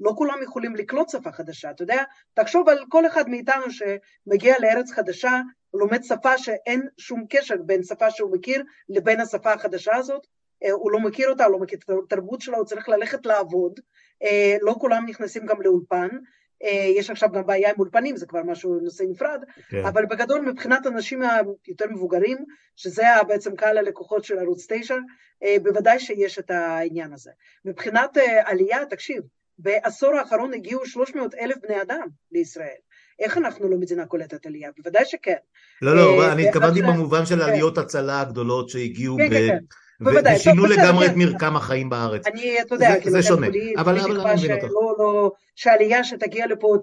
[0.00, 2.02] לא כולם יכולים לקלוט שפה חדשה, אתה יודע,
[2.34, 5.40] תחשוב על כל אחד מאיתנו שמגיע לארץ חדשה,
[5.74, 10.26] לומד שפה שאין שום קשר בין שפה שהוא מכיר לבין השפה החדשה הזאת,
[10.64, 13.80] אה, הוא לא מכיר אותה, הוא לא מכיר את התרבות שלה, הוא צריך ללכת לעבוד,
[14.22, 16.08] אה, לא כולם נכנסים גם לאולפן,
[16.62, 19.84] אה, יש עכשיו גם בעיה עם אולפנים, זה כבר משהו, נושא נפרד, כן.
[19.84, 22.44] אבל בגדול מבחינת אנשים היותר מבוגרים,
[22.76, 24.96] שזה בעצם קהל הלקוחות של ערוץ 9,
[25.62, 27.30] בוודאי שיש את העניין הזה.
[27.64, 29.22] מבחינת עלייה, תקשיב,
[29.58, 32.76] בעשור האחרון הגיעו 300 אלף בני אדם לישראל.
[33.22, 34.70] איך אנחנו לא מדינה קולטת עלייה?
[34.76, 35.34] בוודאי שכן.
[35.82, 37.42] לא, לא, אה, אני התכוונתי במובן של כן.
[37.42, 40.34] עליות הצלה הגדולות שהגיעו כן, כן, כן.
[40.34, 42.26] ושינו לגמרי את מרקם החיים בארץ.
[42.26, 43.46] אני, אתה יודע, כאילו, זה שונה,
[43.76, 44.64] אבל אני מבין אותך.
[44.98, 46.76] לא, שעלייה שתגיע לפה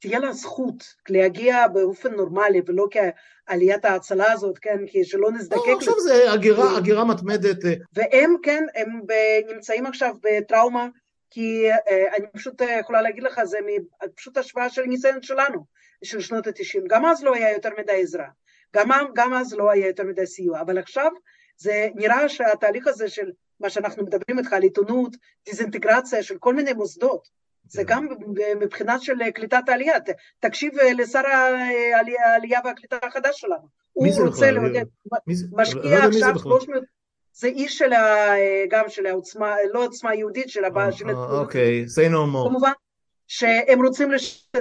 [0.00, 5.60] תהיה לה זכות להגיע באופן נורמלי ולא כעליית ההצלה הזאת, כן, כי שלא נזדקק...
[5.68, 6.32] לא, עכשיו זה
[6.76, 7.64] הגירה מתמדת.
[7.64, 7.74] אה.
[7.94, 9.00] והם, כן, הם
[9.54, 10.88] נמצאים עכשיו בטראומה
[11.30, 13.58] כי אה, אני פשוט אה, יכולה להגיד לך, זה
[14.14, 15.64] פשוט השוואה של ניסיון שלנו,
[16.04, 16.84] של שנות התשעים.
[16.88, 18.28] גם אז לא היה יותר מדי עזרה,
[18.76, 21.10] גם, גם אז לא היה יותר מדי סיוע, אבל עכשיו
[21.56, 26.72] זה נראה שהתהליך הזה של מה שאנחנו מדברים איתך על עיתונות, דיסאינטגרציה של כל מיני
[26.72, 27.28] מוסדות,
[27.68, 27.94] זה כן.
[27.94, 28.08] גם
[28.60, 29.94] מבחינת של קליטת העלייה.
[30.40, 31.22] תקשיב אה, לשר
[32.24, 33.80] העלייה והקליטה החדש שלנו.
[33.92, 34.84] הוא רוצה לעודד,
[35.52, 36.99] משקיע לא עכשיו 300...
[37.40, 38.34] זה איש של ה,
[38.70, 41.10] גם של העוצמה, לא עוצמה יהודית, של הבעיה של...
[41.10, 42.48] אוקיי, say no more.
[42.48, 42.70] כמובן,
[43.28, 44.10] שהם רוצים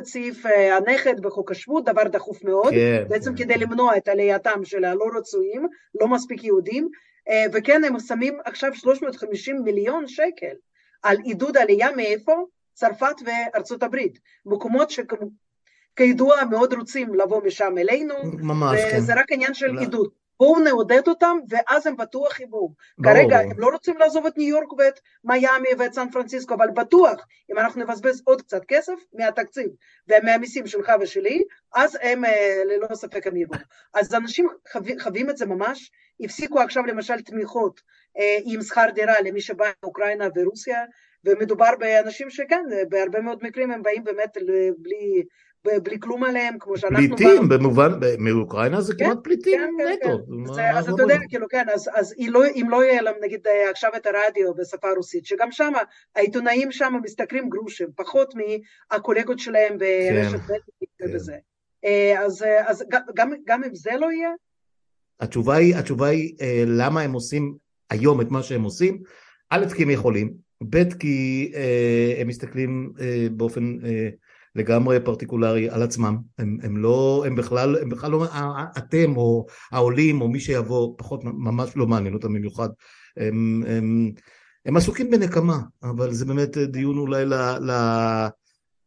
[0.04, 3.44] סעיף אה, הנכד בחוק השבות, דבר דחוף מאוד, כן, בעצם כן.
[3.44, 5.68] כדי למנוע את עלייתם של הלא רצויים,
[6.02, 6.90] לא מספיק יהודים,
[7.30, 10.56] אה, וכן, הם שמים עכשיו 350 מיליון שקל
[11.04, 12.34] על עידוד עלייה מאיפה?
[12.74, 19.20] צרפת וארצות הברית, מקומות שכידוע מאוד רוצים לבוא משם אלינו, ממש, וזה כן.
[19.20, 19.78] רק עניין של.
[19.78, 20.19] עידוד.
[20.40, 22.74] בואו נעודד אותם ואז הם בטוח יבואו.
[23.04, 27.26] כרגע הם לא רוצים לעזוב את ניו יורק ואת מיאמי ואת סן פרנסיסקו, אבל בטוח
[27.52, 29.68] אם אנחנו נבזבז עוד קצת כסף מהתקציב
[30.08, 31.44] ומהמיסים שלך ושלי,
[31.76, 33.60] אז הם אה, ללא ספק הם יבואו.
[33.94, 35.92] אז אנשים חווים, חווים את זה ממש,
[36.24, 37.82] הפסיקו עכשיו למשל תמיכות
[38.20, 40.84] אה, עם שכר דירה למי שבא מאוקראינה ורוסיה,
[41.26, 44.38] ומדובר באנשים שכן, בהרבה מאוד מקרים הם באים באמת
[44.78, 45.24] בלי...
[45.66, 47.18] בלי כלום עליהם, כמו שאנחנו...
[47.18, 50.56] פליטים, במובן, מאוקראינה זה כן, כמעט פליטים כן, כן, נטו.
[50.56, 50.76] כן.
[50.76, 53.92] אז אתה יודע, כאילו, כן, אז, אז לא, אם לא יהיה להם, נגיד, אה, עכשיו
[53.98, 55.74] את הרדיו בשפה הרוסית, שגם שם,
[56.16, 60.54] העיתונאים שם משתכרים גרושים, פחות מהקולגות שלהם ברשת כן,
[61.00, 61.06] כן.
[61.10, 61.36] ובזה.
[61.86, 62.84] אה, אז, אה, אז
[63.16, 64.30] גם, גם אם זה לא יהיה?
[65.20, 66.36] התשובה היא, התשובה היא
[66.68, 67.56] למה הם עושים
[67.90, 69.02] היום את מה שהם עושים,
[69.50, 70.34] א', כי הם יכולים,
[70.70, 71.52] ב', כי
[72.20, 72.94] הם מסתכלים
[73.32, 73.78] באופן...
[74.60, 78.26] לגמרי פרטיקולרי על עצמם, הם, הם לא, הם בכלל, הם בכלל לא,
[78.78, 82.70] אתם או העולים או מי שיבוא, פחות, ממש לא מעניין אותם במיוחד,
[83.18, 84.12] הם, הם,
[84.66, 87.72] הם עסוקים בנקמה, אבל זה באמת דיון אולי ל, ל,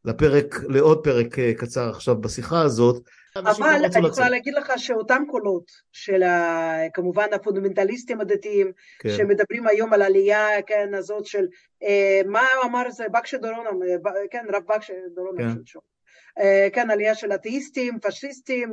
[0.04, 3.02] לפרק, לעוד פרק אה, קצר עכשיו בשיחה הזאת.
[3.36, 9.10] אבל אני יכולה להגיד לך שאותם קולות של ה, כמובן הפונדמנטליסטים הדתיים כן.
[9.10, 11.46] שמדברים היום על עלייה כן הזאת של
[11.82, 13.70] אה, מה אמר זה בקשה דורונה,
[14.30, 15.78] כן רב בקשה דורונה כן.
[16.72, 18.72] כן, עלייה של אתאיסטים, פשיסטים,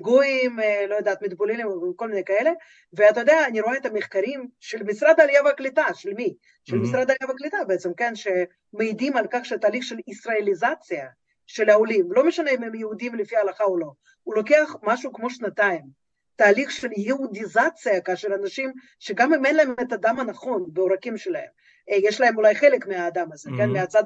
[0.00, 2.50] גויים, לא יודעת, מתבוללים, כל מיני כאלה,
[2.92, 6.34] ואתה יודע, אני רואה את המחקרים של משרד העלייה והקליטה, של מי?
[6.64, 11.06] של משרד העלייה והקליטה בעצם, כן, שמעידים על כך שתהליך של ישראליזציה
[11.46, 15.30] של העולים, לא משנה אם הם יהודים לפי ההלכה או לא, הוא לוקח משהו כמו
[15.30, 16.02] שנתיים.
[16.36, 21.48] תהליך של יהודיזציה, כאשר אנשים שגם אם אין להם את הדם הנכון בעורקים שלהם,
[21.90, 23.56] אה, יש להם אולי חלק מהאדם הזה, mm-hmm.
[23.56, 24.02] כן, מהצד,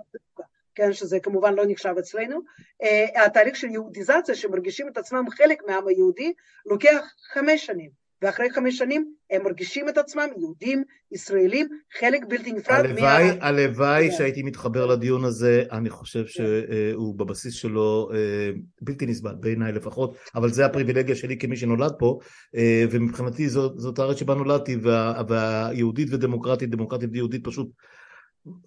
[0.74, 2.41] כן, שזה כמובן לא נחשב אצלנו,
[2.82, 6.32] אה, התהליך של יהודיזציה, שמרגישים את עצמם חלק מהעם היהודי,
[6.66, 8.05] לוקח חמש שנים.
[8.22, 12.74] ואחרי חמש שנים הם מרגישים את עצמם יהודים, ישראלים, חלק בלתי נפרד.
[12.74, 13.46] הלוואי, מה...
[13.46, 14.12] הלוואי yeah.
[14.12, 16.28] שהייתי מתחבר לדיון הזה, אני חושב yeah.
[16.28, 18.50] שהוא בבסיס שלו אה,
[18.82, 22.18] בלתי נסבל, בעיניי לפחות, אבל זה הפריבילגיה שלי כמי שנולד פה,
[22.56, 27.68] אה, ומבחינתי זאת, זאת הארץ שבה נולדתי, וה, והיהודית ודמוקרטית, דמוקרטית ויהודית פשוט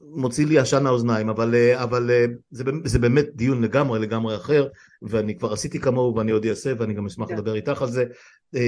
[0.02, 2.12] מוציא לי עשן האוזניים, אבל, אה, אבל
[2.52, 4.68] זה, זה באמת דיון לגמרי לגמרי אחר,
[5.02, 7.30] ואני כבר עשיתי כמוהו ואני עוד אעשה ואני גם אשמח yeah.
[7.30, 7.38] כן.
[7.38, 8.06] לדבר איתך על זה,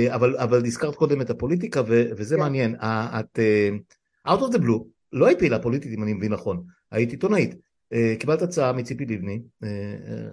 [0.10, 2.36] אבל, אבל הזכרת קודם את הפוליטיקה ו, וזה.
[2.36, 2.42] כן.
[2.42, 3.40] מעניין, את
[4.28, 7.56] out of the blue, לא היית פעילה פוליטית אם אני מבין נכון, היית עיתונאית,
[8.20, 9.42] קיבלת הצעה מציפי לבני,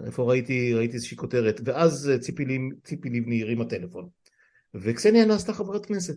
[0.05, 2.43] איפה ראיתי, ראיתי איזושהי כותרת, ואז ציפי,
[2.83, 4.07] ציפי לבני הרימה טלפון,
[4.75, 6.15] וקסניה נעשתה חברת כנסת.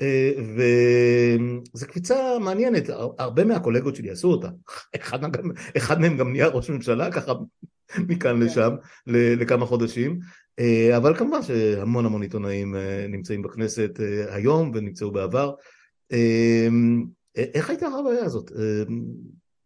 [0.00, 4.48] אה, וזו קפיצה מעניינת, הרבה מהקולגות שלי עשו אותה,
[4.96, 5.18] אחד,
[5.76, 7.32] אחד מהם גם נהיה ראש ממשלה ככה
[8.08, 8.40] מכאן כן.
[8.40, 8.70] לשם
[9.06, 10.16] לכמה חודשים, אה,
[10.96, 13.90] אבל כמובן שהמון המון עיתונאים אה, נמצאים בכנסת
[14.30, 15.54] היום ונמצאו בעבר.
[17.34, 18.52] איך הייתה החוויה הזאת?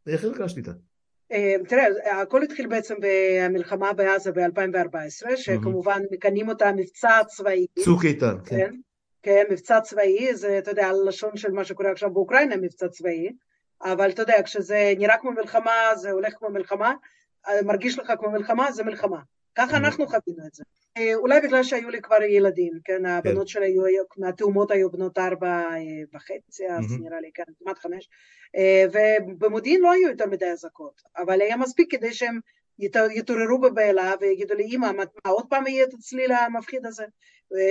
[0.07, 0.73] איך הרגשת איתה?
[1.69, 1.87] תראה,
[2.23, 7.67] הכל התחיל בעצם במלחמה בעזה ב-2014, שכמובן מכנים אותה מבצע צבאי.
[7.85, 8.57] צוק איתן, כן.
[8.57, 8.75] כן.
[9.23, 13.29] כן, מבצע צבאי, זה, אתה יודע, הלשון של מה שקורה עכשיו באוקראינה, מבצע צבאי,
[13.83, 16.95] אבל אתה יודע, כשזה נראה כמו מלחמה, זה הולך כמו מלחמה,
[17.65, 19.21] מרגיש לך כמו מלחמה, זה מלחמה.
[19.57, 20.65] ככה אנחנו חווינו את זה.
[20.97, 23.47] אה, אולי בגלל שהיו לי כבר ילדים, כן, הבנות כן.
[23.47, 25.79] שלי היו, מהתאומות היו בנות ארבע אה,
[26.15, 28.09] וחצי, אז נראה לי, כן, כמעט חמש,
[28.57, 32.41] אה, ובמודיעין לא היו יותר מדי אזעקות, אבל היה מספיק כדי שהם
[33.11, 37.05] יתעוררו בבהלה ויגידו לי, אמא, מה עוד פעם יהיה את הצליל המפחיד הזה?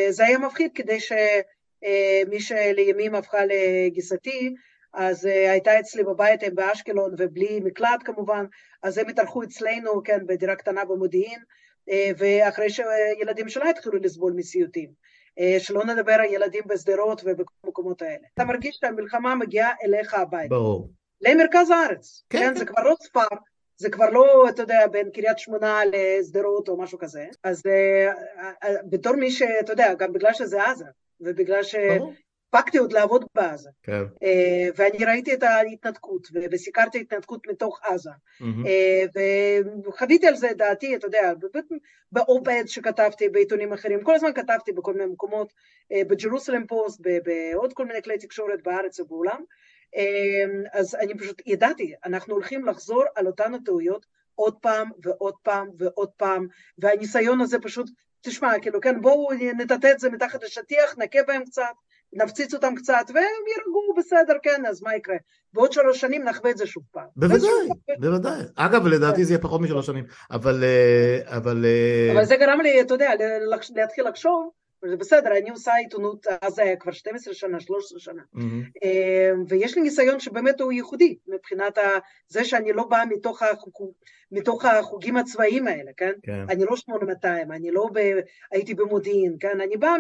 [0.10, 4.56] זה היה מפחיד כדי שמי שלימים הפכה לגיסתי,
[4.94, 8.46] אז הייתה אצלי בבית, הם באשקלון ובלי מקלט כמובן,
[8.84, 11.40] אז הם התארחו אצלנו, כן, בדירה קטנה במודיעין,
[12.18, 14.90] ואחרי שילדים שלה התחילו לסבול מסיוטים.
[15.60, 18.28] שלא נדבר על ילדים בשדרות ובכל המקומות האלה.
[18.34, 20.50] אתה מרגיש שהמלחמה מגיעה אליך הביתה.
[20.50, 20.90] ברור.
[21.22, 23.36] למרכז הארץ, כן, כן, זה כבר לא ספר,
[23.78, 27.26] זה כבר לא, אתה יודע, בין קריית שמונה לשדרות או משהו כזה.
[27.44, 30.86] אז uh, בתור מי שאתה יודע, גם בגלל שזה עזה,
[31.22, 31.64] ובגלל
[32.56, 34.04] שהפקתי עוד לעבוד בעזה, כן.
[34.04, 38.68] uh, ואני ראיתי את ההתנתקות, וסיקרתי התנתקות מתוך עזה, mm-hmm.
[39.88, 41.34] וחיוויתי על זה את דעתי, אתה יודע,
[42.12, 47.74] ב op-ed שכתבתי בעיתונים אחרים, כל הזמן כתבתי בכל מיני מקומות, אה, בג'רוסלם פוסט, בעוד
[47.74, 49.44] כל מיני כלי תקשורת בארץ ובעולם,
[50.74, 56.10] אז אני פשוט ידעתי, אנחנו הולכים לחזור על אותן הטעויות עוד פעם ועוד פעם ועוד
[56.18, 57.90] פעם, והניסיון הזה פשוט,
[58.22, 59.28] תשמע, כאילו, כן, בואו
[59.58, 61.64] נטאטא את זה מתחת לשטיח, נכה בהם קצת,
[62.16, 65.16] נפציץ אותם קצת, והם יירגעו בסדר, כן, אז מה יקרה?
[65.54, 67.08] בעוד שלוש שנים נחווה את זה שוב פעם.
[67.16, 67.50] בוודאי,
[68.00, 68.42] בוודאי.
[68.56, 70.64] אגב, לדעתי זה יהיה פחות משלוש שנים, אבל...
[70.64, 73.12] אה, אבל אה, אבל זה גרם לי, אתה יודע,
[73.76, 74.50] להתחיל לחשוב
[74.82, 78.86] זה בסדר, אני עושה עיתונות אז היה כבר 12 שנה, 13 שנה, mm-hmm.
[79.50, 81.78] ויש לי ניסיון שבאמת הוא ייחודי מבחינת
[82.28, 83.92] זה שאני לא באה מתוך, החוג,
[84.32, 86.12] מתוך החוגים הצבאיים האלה, כן?
[86.24, 86.46] כן?
[86.50, 88.00] אני לא 8200, אני לא ב...
[88.52, 89.62] הייתי במודיעין, כן?
[89.62, 89.96] אני באה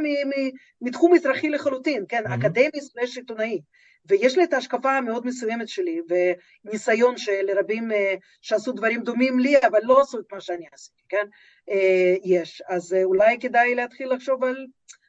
[0.81, 2.23] מתחום אזרחי לחלוטין, כן?
[2.25, 2.35] Mm-hmm.
[2.35, 3.61] אקדמי סלש עיתונאי.
[4.09, 9.57] ויש לי את ההשקפה המאוד מסוימת שלי, וניסיון של רבים אה, שעשו דברים דומים לי,
[9.67, 11.25] אבל לא עשו את מה שאני עשיתי, כן?
[11.69, 12.61] אה, יש.
[12.67, 14.67] אז אה, אולי כדאי להתחיל לחשוב על,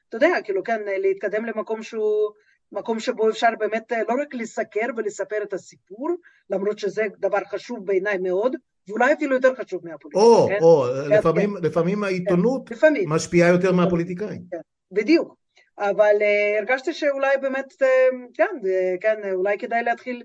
[0.08, 2.30] אתה יודע, כאילו, כן, להתקדם למקום שהוא...
[2.72, 6.10] מקום שבו אפשר באמת לא רק לסקר ולספר את הסיפור,
[6.50, 8.56] למרות שזה דבר חשוב בעיניי מאוד,
[8.88, 10.24] ואולי אפילו יותר חשוב מהפוליטיקה.
[10.24, 10.58] או, כן?
[10.62, 11.64] או, כן, לפעמים, כן.
[11.64, 13.08] לפעמים העיתונות כן, לפעמים.
[13.08, 14.42] משפיעה יותר מהפוליטיקאים.
[14.50, 14.60] כן,
[14.92, 15.36] בדיוק.
[15.78, 17.86] אבל uh, הרגשתי שאולי באמת, uh,
[18.34, 20.22] כן, uh, כן, אולי כדאי להתחיל,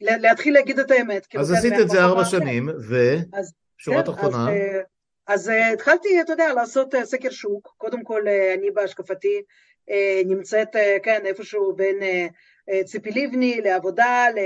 [0.00, 1.26] להתחיל להגיד את האמת.
[1.26, 4.46] כאילו, אז כן, עשית את זה ארבע שנים, ושורה כן, תחתונה.
[5.26, 7.74] אז, אז התחלתי, אתה יודע, לעשות סקר שוק.
[7.78, 8.22] קודם כל,
[8.54, 9.42] אני בהשקפתי
[10.26, 11.96] נמצאת, כן, איפשהו בין...
[12.70, 14.38] Uh, ציפי לבני, לעבודה, ל...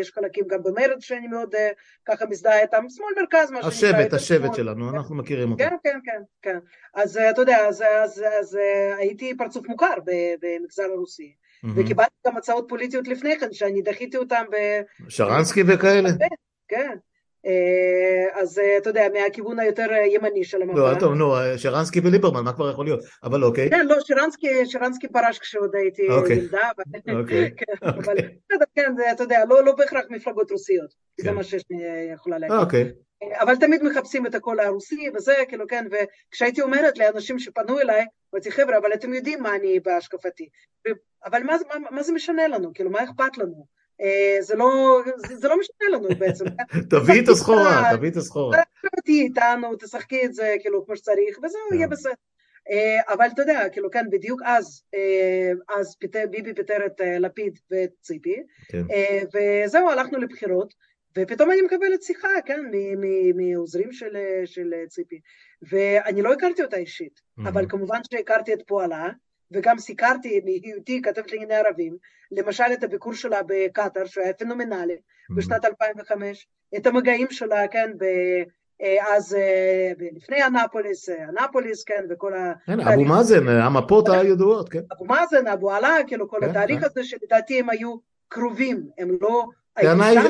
[0.00, 1.68] יש חלקים גם במרץ שאני מאוד אה,
[2.04, 3.68] ככה מזדהה איתם, שמאל מרכז, מה שנקרא.
[3.68, 5.64] השבט, השבט שלנו, אנחנו מכירים אותו.
[5.64, 6.58] כן, כן, כן, כן.
[6.94, 9.94] אז אה, אתה יודע, אז, אז, אז אה, הייתי פרצוף מוכר
[10.40, 11.34] במגזר הרוסי.
[11.76, 14.56] וקיבלתי גם הצעות פוליטיות לפני כן, שאני דחיתי אותן ב...
[15.08, 16.08] שרנסקי וכאלה.
[16.68, 16.96] כן,
[18.32, 20.78] אז אתה יודע, מהכיוון היותר ימני של המפה.
[20.78, 23.00] לא, טוב, נו, שרנסקי וליברמן, מה כבר יכול להיות?
[23.24, 23.70] אבל אוקיי.
[23.70, 23.96] כן, לא,
[24.64, 26.36] שרנסקי, פרש כשעוד הייתי אוקיי.
[26.36, 27.20] ילדה, אבל...
[27.20, 27.50] אוקיי.
[27.60, 28.16] כן, אבל
[28.74, 31.34] כן, זה, אתה יודע, לא, לא בהכרח מפלגות רוסיות, זה כן.
[31.34, 31.82] מה שאני
[32.14, 32.56] יכולה להגיד.
[32.56, 32.92] אוקיי.
[33.40, 38.50] אבל תמיד מחפשים את הקול הרוסי וזה, כאילו, כן, וכשהייתי אומרת לאנשים שפנו אליי, אמרתי,
[38.50, 40.48] חבר'ה, אבל אתם יודעים מה אני בהשקפתי.
[41.24, 42.74] אבל מה, מה, מה זה משנה לנו?
[42.74, 43.66] כאילו, מה אכפת לנו?
[44.40, 46.44] זה לא, זה, לא משנה לנו בעצם.
[46.90, 48.58] תביאי את הסחורה, תביאי את הסחורה.
[49.04, 52.12] תהיי איתנו, תשחקי את זה, כאילו, כמו שצריך, וזהו, יהיה בסדר.
[53.08, 54.82] אבל אתה יודע, כאילו, כן, בדיוק אז,
[55.76, 55.96] אז
[56.30, 58.36] ביבי פיטר את לפיד ואת ציפי,
[58.68, 58.82] כן.
[59.34, 60.74] וזהו, הלכנו לבחירות.
[61.18, 62.60] ופתאום אני מקבלת שיחה, כן,
[63.34, 65.20] מעוזרים של, של ציפי.
[65.62, 67.48] ואני לא הכרתי אותה אישית, mm-hmm.
[67.48, 69.08] אבל כמובן שהכרתי את פועלה,
[69.50, 71.96] וגם סיקרתי מהיותי כתבת לענייני ערבים,
[72.32, 75.36] למשל את הביקור שלה בקטאר, שהיה פנומנלי, mm-hmm.
[75.36, 78.04] בשנת 2005, את המגעים שלה, כן, ב...
[79.14, 79.36] אז
[80.16, 82.52] לפני אנפוליס, אנפוליס, כן, וכל ה...
[82.66, 84.80] כן, אבו מאזן, המפות הידועות, כן.
[84.92, 86.86] אבו מאזן, אבו עלה, כאילו כל כן, התהליך כן.
[86.86, 87.96] הזה שלדעתי הם היו
[88.28, 89.44] קרובים, הם לא...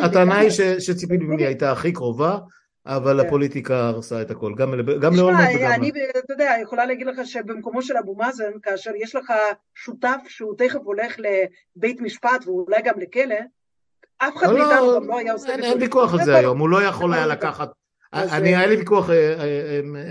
[0.02, 2.38] הטענה היא שציפי לבני הייתה הכי קרובה,
[2.86, 4.54] אבל הפוליטיקה הרסה את הכל,
[5.00, 5.72] גם לאולמרט וגם...
[5.72, 9.32] אני, אתה יודע, יכולה להגיד לך שבמקומו של אבו מאזן, כאשר יש לך
[9.74, 13.36] שותף שהוא תכף הולך לבית משפט ואולי גם לכלא,
[14.18, 15.54] אף אחד מאיתנו גם לא היה עושה...
[15.54, 17.70] אין ויכוח על זה היום, הוא לא יכול היה לקחת...
[18.12, 19.10] אני, היה לי ויכוח,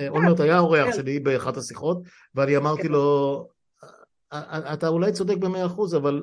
[0.09, 2.01] אולמרט היה אורח שלי באחת השיחות,
[2.35, 3.47] ואני אמרתי לו,
[4.73, 6.21] אתה אולי צודק במאה אחוז, אבל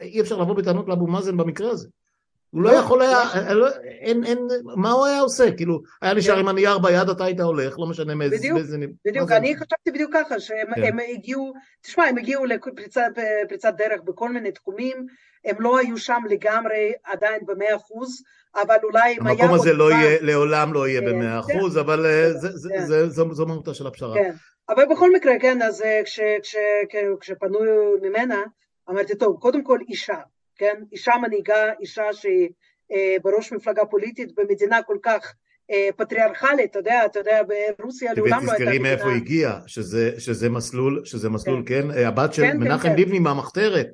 [0.00, 1.88] אי אפשר לבוא בטענות לאבו מאזן במקרה הזה.
[2.50, 3.22] הוא לא יכול היה,
[4.00, 4.38] אין, אין,
[4.76, 5.52] מה הוא היה עושה?
[5.56, 8.36] כאילו, היה נשאר עם הנייר ביד, אתה היית הולך, לא משנה מאיזה...
[8.36, 8.58] בדיוק,
[9.04, 15.06] בדיוק, אני חשבתי בדיוק ככה, שהם הגיעו, תשמע, הם הגיעו לפריצת דרך בכל מיני תחומים,
[15.44, 18.22] הם לא היו שם לגמרי עדיין במאה אחוז,
[18.56, 19.36] אבל אולי אם היה...
[19.40, 22.06] המקום הזה לא יהיה, לעולם לא יהיה במאה אחוז, אבל
[23.08, 24.14] זו מהותה של הפשרה.
[24.14, 24.32] כן,
[24.68, 25.84] אבל בכל מקרה, כן, אז
[27.20, 27.58] כשפנו
[28.02, 28.42] ממנה,
[28.90, 30.18] אמרתי, טוב, קודם כל אישה,
[30.58, 30.74] כן?
[30.92, 32.48] אישה מנהיגה, אישה שהיא
[33.22, 35.34] בראש מפלגה פוליטית במדינה כל כך
[35.96, 37.40] פטריארכלית, אתה יודע, אתה יודע,
[37.78, 38.70] ברוסיה לעולם לא הייתה מדינה.
[38.70, 42.96] ותזכרי מאיפה הגיע, שזה, שזה מסלול, שזה מסלול, כן, כן הבת של כן, מנחם כן,
[42.96, 43.86] לבני מהמחתרת.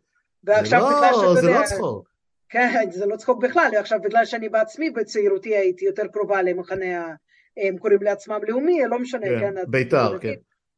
[0.45, 1.61] ועכשיו זה בגלל שאתה לא, זה יודע...
[1.61, 2.09] לא צחוק.
[2.49, 7.15] כן, זה לא צחוק בכלל, עכשיו בגלל שאני בעצמי בצעירותי הייתי יותר קרובה למחנה,
[7.57, 9.41] הם קוראים לעצמם לאומי, לא משנה, כן.
[9.41, 10.35] כן בית"ר, כן.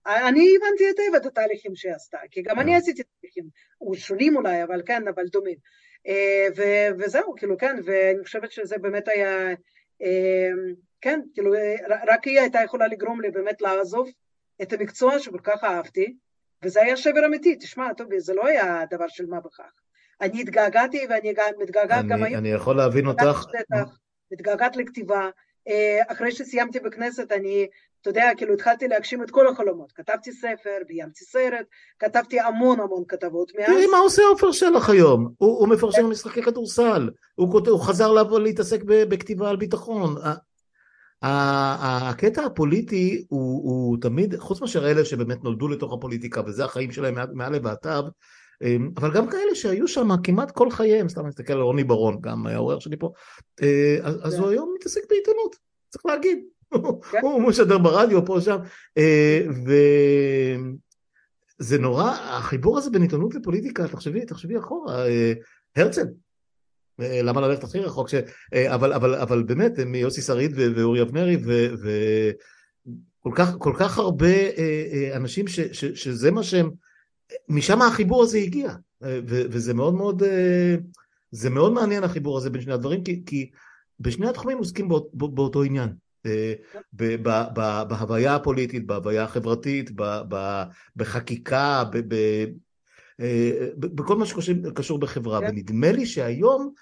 [0.07, 3.45] אני הבנתי היטב את התהליכים שהיא עשתה, כי גם אני עשיתי תהליכים,
[3.95, 5.57] שונים אולי, אבל כן, אבל דומים.
[6.99, 9.55] וזהו, כאילו, כן, ואני חושבת שזה באמת היה,
[11.01, 11.53] כן, כאילו,
[12.09, 14.09] רק היא הייתה יכולה לגרום לי באמת לעזוב
[14.63, 16.17] את המקצוע שכל כך אהבתי,
[16.63, 19.73] וזה היה שבר אמיתי, תשמע, טוב, זה לא היה דבר של מה בכך.
[20.21, 22.39] אני התגעגעתי ואני מתגעגעת גם היום.
[22.39, 23.45] אני יכול להבין אותך.
[24.33, 25.31] מתגעגעת לכתיבה.
[26.09, 27.67] אחרי שסיימתי בכנסת, אני,
[28.09, 29.93] אתה יודע, כאילו התחלתי להגשים את כל החלומות.
[29.93, 31.67] כתבתי ספר, ביימתי סרט,
[31.99, 33.67] כתבתי המון המון כתבות מאז.
[33.67, 38.41] תראי מה עושה עופר שלח היום, הוא, הוא מפרשם משחקי כדורסל, הוא, הוא חזר לבוא
[38.41, 40.15] להתעסק בכתיבה על ביטחון.
[41.23, 47.15] הקטע הפוליטי הוא, הוא תמיד, חוץ מאשר אלה שבאמת נולדו לתוך הפוליטיקה וזה החיים שלהם
[47.33, 48.03] מעל ועתיו,
[48.97, 52.79] אבל גם כאלה שהיו שם כמעט כל חייהם, סתם נסתכל על רוני ברון, גם העורר
[52.79, 53.13] שלי פה,
[54.03, 55.57] אז, אז הוא היום מתעסק בעיתונות,
[55.89, 56.39] צריך להגיד,
[57.23, 58.57] הוא משדר ברדיו פה שם,
[61.61, 65.05] וזה נורא, החיבור הזה בין עיתונות לפוליטיקה, תחשבי, תחשבי אחורה,
[65.77, 66.07] הרצל,
[66.99, 68.09] למה ללכת הכי רחוק.
[68.69, 71.37] אבל, באמת, מיוסי שריד ואורי אבנרי,
[73.27, 74.35] וכל כך, הרבה
[75.15, 75.45] אנשים
[75.75, 76.71] שזה מה שהם,
[77.49, 78.73] משם החיבור הזה הגיע,
[79.27, 80.23] וזה מאוד מאוד,
[81.31, 83.51] זה מאוד מעניין החיבור הזה בין שני הדברים, כי,
[84.01, 85.89] בשני התחומים עוסקים באות, באותו עניין.
[87.89, 89.91] בהוויה הפוליטית, בהוויה החברתית,
[90.97, 91.85] בחקיקה,
[93.79, 96.73] בכל מה שקשור בחברה, ונדמה לי שהיום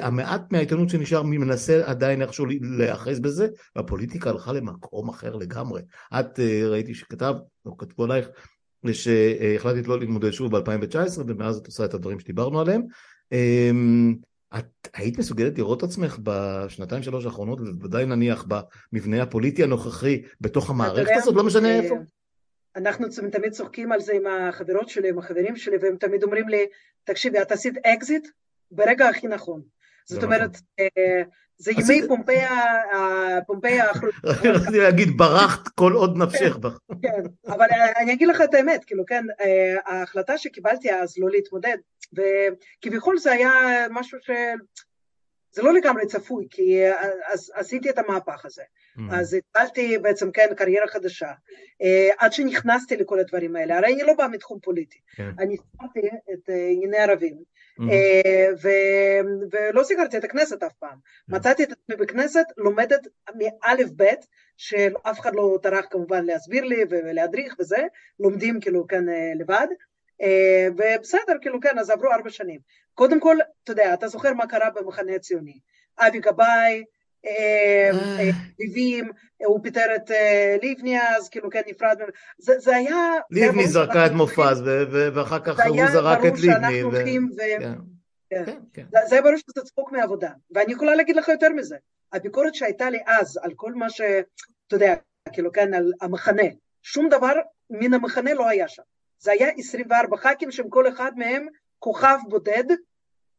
[0.00, 5.82] המעט מהעיתונות שנשאר מנסה עדיין איכשהו להיאחז בזה, והפוליטיקה הלכה למקום אחר לגמרי.
[6.18, 7.34] את ראיתי שכתב,
[7.66, 8.28] או כתבו עלייך,
[8.92, 12.82] שהחלטת לא להתמודד שוב ב-2019, ומאז את עושה את הדברים שדיברנו עליהם.
[14.58, 18.46] את היית מסוגלת לראות את עצמך בשנתיים שלוש האחרונות, ובוודאי נניח
[18.92, 21.94] במבנה הפוליטי הנוכחי, בתוך המערכת הזאת, לא משנה איפה?
[22.76, 26.66] אנחנו תמיד צוחקים על זה עם החברות שלי, עם החברים שלי, והם תמיד אומרים לי,
[27.04, 28.28] תקשיבי, את עשית אקזיט
[28.70, 29.62] ברגע הכי נכון.
[30.06, 30.56] זאת אומרת,
[31.58, 32.08] זה ימי
[33.46, 34.16] פומפיי האחרונים.
[34.44, 36.78] רציתי להגיד, ברחת כל עוד נפשך בך.
[37.02, 39.24] כן, אבל אני אגיד לך את האמת, כאילו, כן,
[39.86, 41.76] ההחלטה שקיבלתי אז לא להתמודד,
[42.12, 43.52] וכביכול זה היה
[43.90, 44.30] משהו ש...
[45.54, 48.62] זה לא לגמרי צפוי, כי אה, אז עשיתי את המהפך הזה.
[48.62, 49.14] Mm-hmm.
[49.14, 51.28] אז התחלתי בעצם, כן, קריירה חדשה.
[51.28, 54.98] Uh, עד שנכנסתי לכל הדברים האלה, הרי אני לא באה מתחום פוליטי.
[55.16, 55.30] כן.
[55.38, 56.00] אני סגרתי
[56.32, 57.36] את ענייני ערבים,
[58.62, 59.20] ו-
[59.52, 60.98] ולא סגרתי את הכנסת אף פעם.
[60.98, 61.34] Yeah.
[61.36, 63.00] מצאתי את עצמי בכנסת, לומדת
[63.38, 67.86] מאלף בית, שאף אחד לא טרח כמובן להסביר לי ולהדריך וזה,
[68.20, 69.06] לומדים כאילו כאן
[69.38, 69.66] לבד.
[70.22, 72.60] אה, ובסדר, כאילו כן, אז עברו ארבע שנים.
[72.94, 75.58] קודם כל, אתה יודע, אתה זוכר מה קרה במחנה הציוני.
[75.98, 76.84] אבי גבאי,
[78.60, 79.04] ריבים,
[79.42, 81.98] אה, הוא פיטר את אה, לבני אז, כאילו כן, נפרד,
[82.38, 82.96] זה, זה היה...
[83.30, 86.40] לבני זרקה את מופז, ואחר כך הוא זרק את לבני.
[86.40, 87.40] זה היה ברור שאנחנו הולכים ו...
[88.30, 88.58] כן, כן.
[88.72, 88.84] כן.
[89.08, 90.30] זה היה ברור שזה צחוק מעבודה.
[90.50, 91.76] ואני יכולה להגיד לך יותר מזה.
[92.12, 94.00] הביקורת שהייתה לי אז על כל מה ש...
[94.66, 94.94] אתה יודע,
[95.32, 96.42] כאילו כן, על המחנה,
[96.82, 97.32] שום דבר
[97.70, 98.82] מן המחנה לא היה שם.
[99.18, 101.46] זה היה 24 ח"כים שהם כל אחד מהם
[101.78, 102.64] כוכב בודד,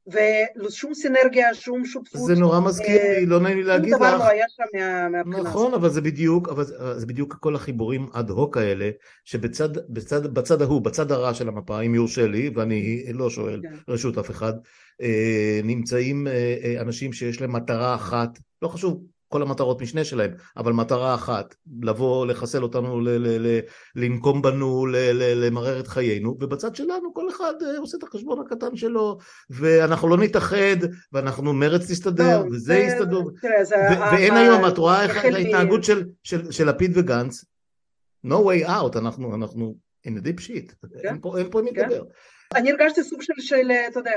[0.07, 2.27] ושום סינרגיה, שום שותפות.
[2.27, 3.99] זה נורא מזכיר לי, אה, לא נעים לי להגיד לך.
[3.99, 4.63] שום דבר לא היה שם
[5.11, 5.47] מהבחינה הזאת.
[5.47, 6.63] נכון, אבל זה בדיוק, אבל
[6.97, 8.89] זה בדיוק כל החיבורים אד הוק האלה,
[9.25, 13.93] שבצד בצד, בצד ההוא, בצד הרע של המפה, אם יורשה לי, ואני לא שואל כן.
[13.93, 14.53] רשות אף אחד,
[15.01, 20.73] אה, נמצאים אה, אנשים שיש להם מטרה אחת, לא חשוב, כל המטרות משנה שלהם, אבל
[20.73, 23.59] מטרה אחת, לבוא, לחסל אותנו, ל- ל- ל-
[23.95, 28.39] לנקום בנו, ל- ל- למרר את חיינו, ובצד שלנו כל אחד אה, עושה את החשבון
[28.45, 29.17] הקטן שלו,
[29.49, 30.77] ואנחנו לא נתאחד,
[31.13, 32.87] ואנחנו מרץ תסתדר, לא, וזה
[33.41, 37.45] תראה, זה ו- ואין היום, את רואה איך ההתנהגות של, של, של לפיד וגנץ,
[38.27, 39.75] no way out, אנחנו, אנחנו
[40.07, 41.07] in a deep shit, כן?
[41.07, 41.89] אין פה, אין פה מי כן?
[41.89, 42.03] לדבר.
[42.55, 44.11] אני הרגשתי סוג של, של, אתה יודע,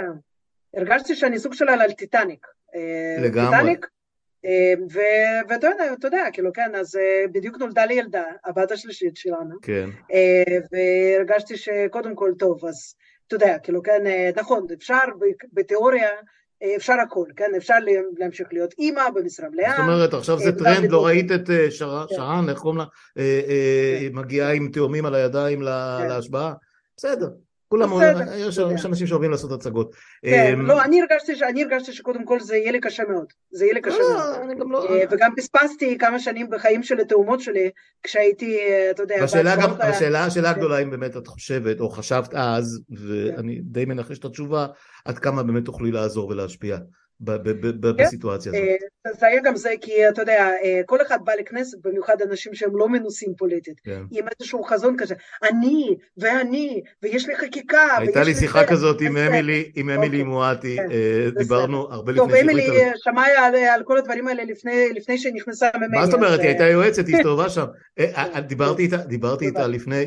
[0.76, 2.46] הרגשתי שאני סוג של על טיטניק.
[2.74, 3.56] אה, לגמרי.
[3.58, 3.86] טיטניק,
[5.48, 9.54] ואתה יודע, אתה יודע, כאילו, כן, אז אה, בדיוק נולדה לי ילדה, הבת השלישית שלנו.
[9.62, 9.90] כן.
[10.12, 12.94] אה, והרגשתי שקודם כל טוב, אז
[13.26, 14.98] אתה יודע, כאילו, כן, אה, נכון, אפשר
[15.52, 16.08] בתיאוריה,
[16.76, 17.74] אפשר הכל, כן, אפשר
[18.18, 19.70] להמשיך להיות אימא במשרה מלאה.
[19.70, 21.70] זאת אומרת, עכשיו זה טרנד, לא ראית את כן.
[21.70, 22.84] שרן, איך קוראים לה,
[23.14, 23.22] כן.
[24.12, 26.08] מגיעה עם תאומים על הידיים כן.
[26.08, 26.54] להשבעה?
[26.96, 27.28] בסדר.
[27.68, 27.90] כולם,
[28.38, 29.94] יש אנשים שאוהבים לעשות הצגות.
[30.22, 31.02] כן, אמ, לא, אני
[31.62, 33.26] הרגשתי שקודם כל זה יהיה לי קשה מאוד.
[33.50, 34.90] זה יהיה לי קשה לא, מאוד.
[34.90, 34.96] לא...
[34.96, 37.70] אה, וגם פספסתי כמה שנים בחיים של התאומות שלי,
[38.02, 39.24] כשהייתי, אה, אתה יודע...
[40.20, 44.66] השאלה הגדולה אם באמת את חושבת, או חשבת אז, ואני די מנחש את התשובה,
[45.04, 46.78] עד כמה באמת תוכלי לעזור ולהשפיע.
[47.26, 48.04] כן.
[48.04, 48.62] בסיטואציה הזאת.
[49.06, 52.54] אה, זה היה גם זה כי אתה יודע, אה, כל אחד בא לכנסת, במיוחד אנשים
[52.54, 54.02] שהם לא מנוסים פוליטית, כן.
[54.10, 57.86] עם איזשהו חזון כזה, אני ואני, ויש לי חקיקה.
[57.98, 60.22] הייתה לי שיחה כזאת עם אמילי, אוקיי.
[60.22, 62.46] מואטי, כן, אה, דיברנו הרבה לפני שהחליטה.
[62.46, 64.42] טוב, אמילי שמעה על כל הדברים האלה
[64.94, 65.98] לפני שהיא נכנסה ממני.
[65.98, 67.66] מה זאת אומרת, היא הייתה יועצת, היא הסתובבה שם.
[69.06, 70.04] דיברתי איתה לפני,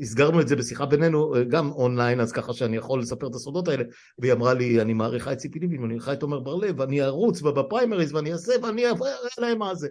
[0.00, 3.84] הסגרנו את זה בשיחה בינינו, גם אונליין, אז ככה שאני יכול לספר את הסודות האלה,
[4.18, 7.02] והיא אמרה לי, אני מעריכה את ציפי לבני, אני אלך את עומר בר לב, ואני
[7.02, 9.88] ארוץ בפריימריז ואני אעשה ואני אראה להם מה זה.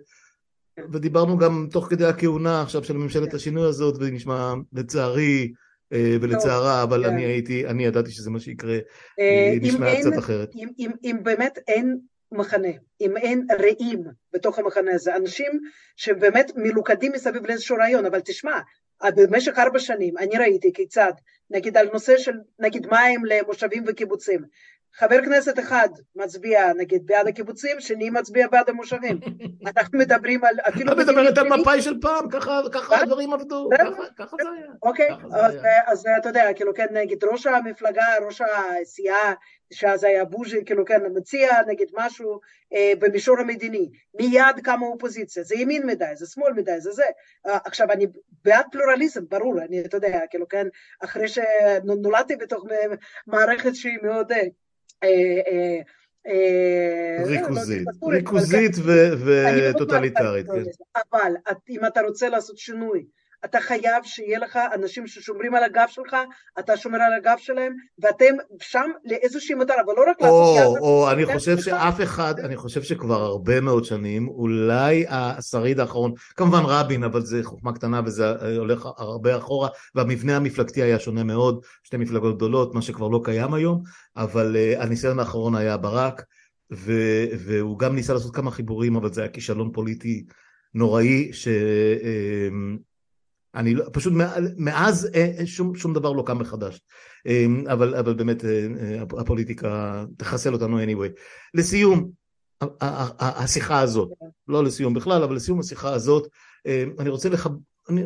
[0.92, 5.52] ודיברנו גם תוך כדי הכהונה עכשיו של ממשלת השינוי הזאת, וזה נשמע לצערי
[5.94, 7.28] אה, ולצערה, אבל אני כן.
[7.28, 8.78] הייתי, אני ידעתי שזה מה שיקרה,
[9.20, 10.52] אה, נשמע קצת אחרת.
[11.04, 12.00] אם באמת אין
[12.32, 12.72] מחנה,
[13.02, 15.60] אם אין רעים בתוך המחנה הזה, אנשים
[15.96, 18.60] שבאמת מלוכדים מסביב לאיזשהו רעיון, אבל תשמע,
[19.16, 21.12] במשך ארבע שנים אני ראיתי כיצד,
[21.50, 24.42] נגיד על נושא של נגיד מים למושבים וקיבוצים,
[24.94, 29.20] חבר כנסת אחד מצביע נגיד בעד הקיבוצים, שני מצביע בעד המושבים.
[29.78, 30.92] אנחנו מדברים על אפילו...
[30.92, 32.30] את מדברת על מפאי של פעם,
[32.72, 33.70] ככה הדברים עבדו,
[34.18, 34.68] ככה זה היה.
[34.84, 35.10] אוקיי,
[35.88, 39.34] אז אתה יודע, כאילו כן, נגיד ראש המפלגה, ראש הסיעה,
[39.74, 42.40] שאז היה בוז'י, כאילו כן, מציע נגיד משהו
[42.74, 43.90] אה, במישור המדיני,
[44.20, 47.04] מיד קמה אופוזיציה, זה ימין מדי, זה שמאל מדי, זה זה.
[47.48, 48.08] אה, עכשיו אני
[48.46, 50.68] בעד פלורליזם, ברור, אני, אתה יודע, כאילו כן,
[51.04, 52.66] אחרי שנולדתי בתוך
[53.28, 54.32] מערכת שהיא מאוד...
[57.26, 58.72] ריכוזית, ריכוזית
[59.26, 60.48] וטוטליטרית.
[60.48, 60.64] כן.
[61.12, 61.34] אבל
[61.70, 63.06] אם אתה רוצה לעשות שינוי
[63.46, 66.16] אתה חייב שיהיה לך אנשים ששומרים על הגב שלך,
[66.60, 70.82] אתה שומר על הגב שלהם, ואתם שם לאיזושהי מטרה, אבל לא רק לעשות יחד.
[70.82, 76.62] או אני חושב שאף אחד, אני חושב שכבר הרבה מאוד שנים, אולי השריד האחרון, כמובן
[76.66, 81.98] רבין, אבל זה חוכמה קטנה וזה הולך הרבה אחורה, והמבנה המפלגתי היה שונה מאוד, שתי
[81.98, 83.84] מפלגות גדולות, מה שכבר לא קיים היום,
[84.18, 86.22] אבל uh, הניסיון האחרון היה ברק,
[87.38, 90.26] והוא גם ניסה לעשות כמה חיבורים, אבל זה היה כישלון פוליטי
[90.74, 91.48] נוראי, ש...
[93.56, 94.14] אני לא, פשוט
[94.58, 96.82] מאז אה, אה, שום, שום דבר לא קם מחדש.
[97.26, 101.10] אמ, אבל, אבל באמת אה, הפוליטיקה תחסל אותנו anyway.
[101.54, 102.10] לסיום,
[103.20, 104.10] השיחה הזאת,
[104.48, 106.28] לא לסיום בכלל, אבל לסיום השיחה הזאת,
[107.00, 107.56] אני רוצה לחבר,
[107.90, 108.04] אני,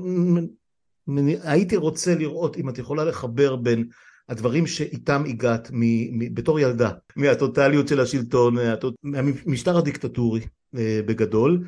[1.07, 3.87] אני, הייתי רוצה לראות אם את יכולה לחבר בין
[4.29, 5.79] הדברים שאיתם הגעת מ,
[6.19, 8.55] מ, בתור ילדה, מהטוטליות של השלטון,
[9.03, 10.41] מהמשטר הדיקטטורי
[10.73, 11.63] בגדול,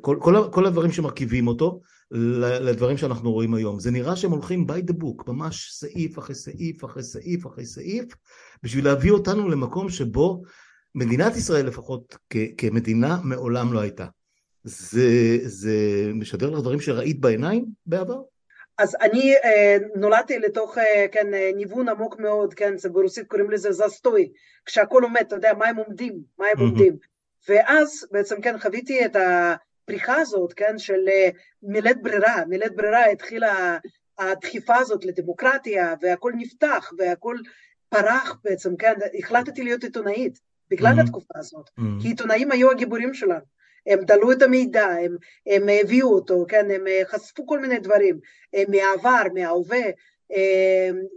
[0.00, 1.80] כל, כל, כל הדברים שמרכיבים אותו,
[2.60, 3.80] לדברים שאנחנו רואים היום.
[3.80, 8.04] זה נראה שהם הולכים by the book, ממש סעיף אחרי סעיף אחרי סעיף אחרי סעיף,
[8.62, 10.42] בשביל להביא אותנו למקום שבו
[10.94, 14.06] מדינת ישראל לפחות כ- כמדינה מעולם לא הייתה.
[14.64, 15.76] זה, זה
[16.14, 18.20] משדר לך דברים שראית בעיניים בעבר?
[18.78, 23.72] אז אני אה, נולדתי לתוך, אה, כן, אה, ניוון עמוק מאוד, כן, ברוסית קוראים לזה
[23.72, 24.32] זסטוי,
[24.66, 26.96] כשהכול עומד, אתה יודע, מה הם עומדים, מה הם עומדים.
[27.48, 31.28] ואז בעצם, כן, חוויתי את הפריחה הזאת, כן, של אה,
[31.62, 33.78] מילת ברירה, מילת ברירה התחילה
[34.18, 37.36] הדחיפה הזאת לדמוקרטיה, והכל נפתח, והכל
[37.88, 40.38] פרח בעצם, כן, החלטתי להיות עיתונאית
[40.70, 41.02] בגלל mm-hmm.
[41.02, 42.02] התקופה הזאת, mm-hmm.
[42.02, 43.62] כי עיתונאים היו הגיבורים שלנו.
[43.86, 45.16] הם דלו את המידע, הם,
[45.46, 48.20] הם הביאו אותו, כן, הם אה, חשפו כל מיני דברים
[48.54, 49.82] אה, מהעבר, מההווה,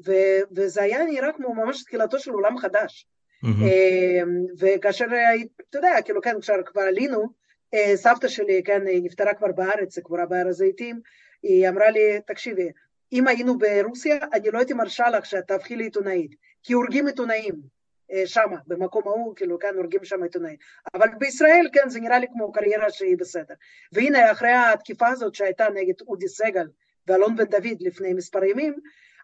[0.05, 0.11] ו,
[0.55, 3.07] וזה היה נראה כמו ממש תחילתו של עולם חדש.
[3.45, 4.53] Mm-hmm.
[4.59, 5.05] וכאשר,
[5.69, 7.25] אתה יודע, כאילו, כן, כשכבר עלינו,
[7.95, 10.99] סבתא שלי, כן, היא נפטרה כבר בארץ, היא קבורה בהר הזיתים,
[11.43, 12.69] היא אמרה לי, תקשיבי,
[13.13, 17.75] אם היינו ברוסיה, אני לא הייתי מרשה לך שאת תהפכי לעיתונאית, כי הורגים עיתונאים.
[18.11, 20.57] אה, שמה, במקום ההוא, כאילו, כן, הורגים שם עיתונאים.
[20.93, 23.53] אבל בישראל, כן, זה נראה לי כמו קריירה שהיא בסדר.
[23.91, 26.67] והנה, אחרי התקיפה הזאת שהייתה נגד אודי סגל
[27.07, 28.75] ואלון בן דוד לפני מספר ימים,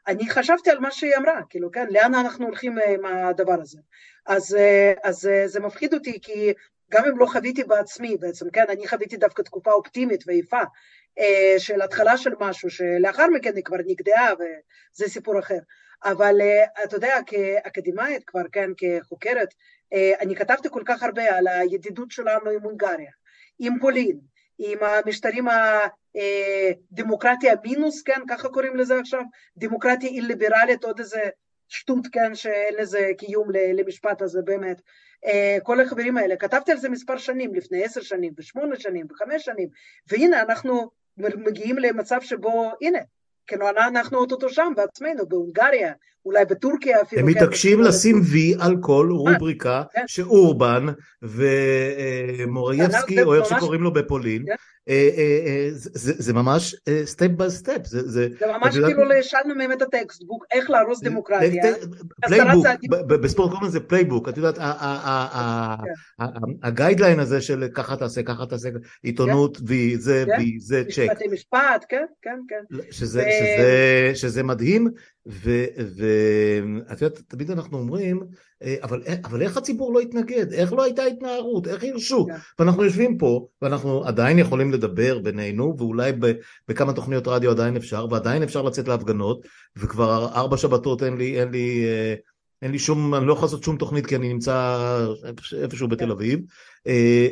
[0.07, 3.79] אני חשבתי על מה שהיא אמרה, כאילו, כן, לאן אנחנו הולכים אה, עם הדבר הזה.
[4.25, 6.53] אז, אה, אז זה מפחיד אותי, כי
[6.91, 10.61] גם אם לא חוויתי בעצמי בעצם, כן, אני חוויתי דווקא תקופה אופטימית ויפה
[11.57, 15.59] של התחלה של משהו, שלאחר מכן היא כבר נגדעה וזה סיפור אחר.
[16.03, 19.53] אבל אה, אתה יודע, כאקדמאית כבר, כן, כחוקרת,
[19.93, 23.11] אה, אני כתבתי כל כך הרבה על הידידות שלנו עם הונגריה,
[23.59, 24.19] עם פולין,
[24.59, 25.47] עם המשטרים
[26.15, 29.21] אה, מינוס, כן, ככה קוראים לזה עכשיו,
[29.57, 31.21] דמוקרטיה אי-ליברלית, עוד איזה
[31.67, 34.81] שטות, כן, שאין לזה קיום למשפט הזה באמת.
[35.63, 39.67] כל החברים האלה, כתבתי על זה מספר שנים, לפני עשר שנים, ושמונה שנים, וחמש שנים,
[40.09, 42.99] והנה אנחנו מגיעים למצב שבו, הנה,
[43.47, 45.93] כאילו אנחנו אוטוטו שם בעצמנו, בהונגריה,
[46.25, 47.21] אולי בטורקיה אפילו.
[47.21, 50.03] הם כן, מתעקשים לשים וי על כל אה, רובריקה כן.
[50.07, 50.85] שאורבן
[51.21, 54.51] ומורוויצקי, או איך שקוראים לו בפולין, כן.
[54.51, 54.57] אה, אה,
[55.93, 57.81] זה ממש step by step.
[57.85, 61.73] זה ממש כאילו השאלנו מהם את ה textbook, איך להרוס דמוקרטיה.
[62.21, 62.67] playbook,
[63.07, 64.57] בספורט קוראים לזה playbook, את יודעת,
[66.63, 68.69] ה guideline הזה של ככה תעשה, ככה תעשה,
[69.03, 71.07] עיתונות וי, זה וי, זה צ'ק.
[71.11, 72.77] משפטי משפט, כן, כן, כן.
[74.13, 74.87] שזה מדהים.
[75.25, 78.25] ואת יודעת, תמיד אנחנו אומרים, אה,
[78.81, 80.53] אבל, אבל איך הציבור לא התנגד?
[80.53, 81.67] איך לא הייתה התנערות?
[81.67, 82.25] איך הרשו?
[82.29, 82.33] Yeah.
[82.33, 82.39] כן.
[82.59, 86.11] ואנחנו יושבים פה, ואנחנו עדיין יכולים לדבר בינינו, ואולי
[86.67, 89.45] בכמה תוכניות רדיו עדיין אפשר, ועדיין אפשר לצאת להפגנות,
[89.75, 92.15] וכבר ארבע שבתות אין לי, אין לי, אה,
[92.61, 94.77] אין לי שום, אני לא יכול לעשות שום תוכנית כי אני נמצא
[95.61, 96.11] איפשהו בתל כן.
[96.11, 96.39] אביב,
[96.87, 97.27] אה,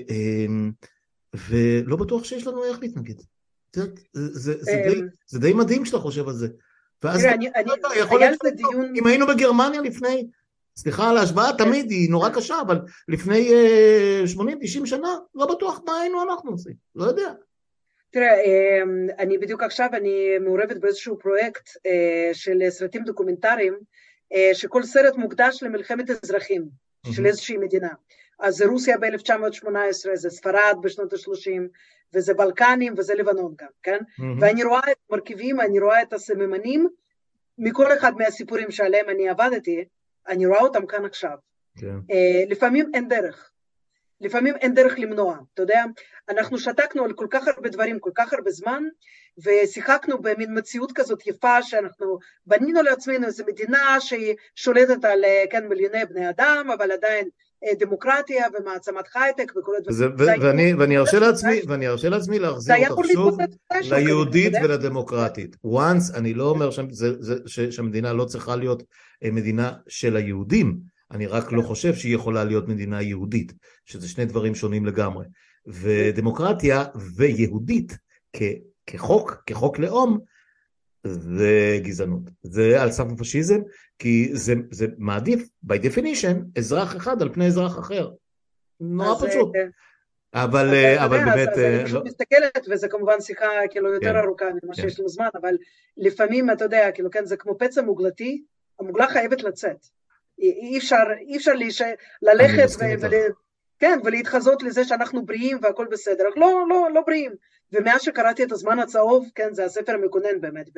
[1.50, 3.16] ולא בטוח שיש לנו איך להתנגד.
[3.74, 6.48] זה, זה, זה, די, זה די מדהים כשאתה חושב על זה.
[7.04, 8.94] ואז תראה, אני, אני, יכול להיות, דיון...
[8.96, 10.28] אם היינו בגרמניה לפני,
[10.80, 11.66] סליחה על ההשוואה, כן.
[11.66, 13.50] תמיד היא נורא קשה, אבל לפני
[14.38, 17.32] 80-90 אה, שנה, לא בטוח מה היינו אנחנו עושים, לא יודע.
[18.12, 23.78] תראה, אמ, אני בדיוק עכשיו, אני מעורבת באיזשהו פרויקט אה, של סרטים דוקומנטריים,
[24.34, 26.66] אה, שכל סרט מוקדש למלחמת אזרחים
[27.12, 27.90] של איזושהי מדינה.
[28.40, 31.62] אז זה רוסיה ב-1918, זה ספרד בשנות ה-30,
[32.14, 33.98] וזה בלקנים וזה לבנון גם, כן?
[33.98, 34.24] Mm-hmm.
[34.40, 36.88] ואני רואה את המרכיבים, אני רואה את הסממנים
[37.58, 39.86] מכל אחד מהסיפורים שעליהם אני עבדתי,
[40.28, 41.38] אני רואה אותם כאן עכשיו.
[41.78, 41.96] כן.
[41.96, 43.52] Uh, לפעמים אין דרך.
[44.22, 45.84] לפעמים אין דרך למנוע, אתה יודע,
[46.30, 48.84] אנחנו שתקנו על כל כך הרבה דברים, כל כך הרבה זמן,
[49.44, 55.68] ושיחקנו במין מציאות כזאת יפה שאנחנו בנינו לעצמנו איזו מדינה שהיא שולטת על, אה, כן,
[55.68, 57.30] מיליוני בני אדם, אבל עדיין אה,
[57.80, 60.80] דמוקרטיה ומעצמת הייטק וכל הדברים.
[60.80, 63.38] ואני ארשה לעצמי, ואני ארשה לעצמי להחזיר אותך שוב
[63.92, 65.56] ליהודית ולדמוקרטית.
[65.66, 66.70] once, אני לא אומר
[67.48, 68.84] שהמדינה לא צריכה להיות
[69.24, 70.78] אה, מדינה של היהודים,
[71.12, 71.68] אני רק לא כן.
[71.68, 73.54] חושב שהיא יכולה להיות מדינה יהודית,
[73.86, 75.26] שזה שני דברים שונים לגמרי.
[75.68, 76.84] ודמוקרטיה
[77.16, 77.98] ויהודית
[78.88, 80.20] כחוק, כחוק לאום,
[81.04, 82.22] זה גזענות.
[82.44, 83.60] זה על סף הפשיזם,
[84.00, 88.10] כי זה, זה מעדיף, by definition, אזרח אחד על פני אזרח אחר.
[88.80, 89.56] נורא פשוט.
[89.56, 91.50] אה, אבל, אה, אבל באמת...
[91.50, 92.04] אז אני פשוט לא...
[92.06, 94.82] מסתכלת, וזה כמובן שיחה כאילו יותר כן, ארוכה ממה כן.
[94.82, 95.56] שיש לנו זמן, אבל
[95.98, 98.44] לפעמים, אתה יודע, כאילו, כן, זה כמו פצע מוגלתי,
[98.80, 99.86] המוגלה חייבת לצאת.
[100.40, 101.82] אי אפשר, אי אפשר להיש...
[102.22, 103.16] ללכת ו...
[103.80, 106.24] כן, ולהתחזות לזה שאנחנו בריאים והכל בסדר.
[106.36, 107.32] לא, לא, לא בריאים.
[107.74, 110.70] ומאז שקראתי את הזמן הצהוב, כן, זה הספר המקונן באמת,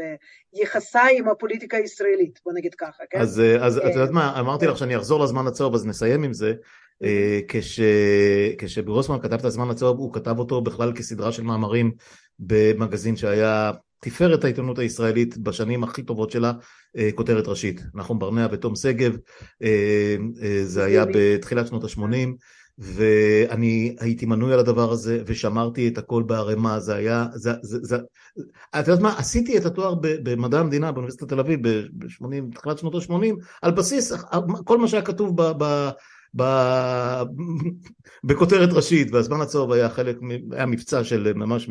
[0.53, 3.19] ביחסיי עם הפוליטיקה הישראלית, בוא נגיד ככה, כן?
[3.19, 6.53] אז, אז את יודעת מה, אמרתי לך שאני אחזור לזמן הצהוב, אז נסיים עם זה.
[7.47, 7.79] כש,
[8.57, 11.91] כשגרוסמן כתב את הזמן הצהוב, הוא כתב אותו בכלל כסדרה של מאמרים
[12.39, 16.51] במגזין שהיה תפארת העיתונות הישראלית בשנים הכי טובות שלה,
[17.15, 17.81] כותרת ראשית.
[17.93, 19.17] נחום ברנע ותום שגב,
[20.63, 22.29] זה היה בתחילת שנות ה-80.
[22.81, 27.97] ואני הייתי מנוי על הדבר הזה ושמרתי את הכל בערימה, זה היה, זה, זה, זה,
[28.79, 33.35] את יודעת מה, עשיתי את התואר במדע המדינה באוניברסיטת תל אביב ב-80, בתחילת שנות ה-80,
[33.61, 34.13] על בסיס
[34.65, 35.51] כל מה שהיה כתוב ב...
[35.63, 35.89] ב
[36.35, 36.43] ב...
[38.23, 40.17] בכותרת ראשית, והזמן הצהוב היה חלק,
[40.51, 41.69] היה מבצע של ממש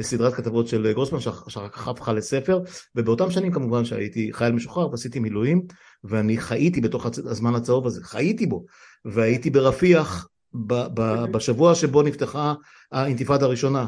[0.00, 2.60] סדרת כתבות של גרוסמן שאחר כך הפכה לספר,
[2.96, 5.62] ובאותם שנים כמובן שהייתי חייל משוחרר ועשיתי מילואים,
[6.04, 8.64] ואני חייתי בתוך הזמן הצהוב הזה, חייתי בו,
[9.04, 11.32] והייתי ברפיח אוקיי.
[11.32, 12.54] בשבוע שבו נפתחה
[12.92, 13.86] האינתיפאדה הראשונה,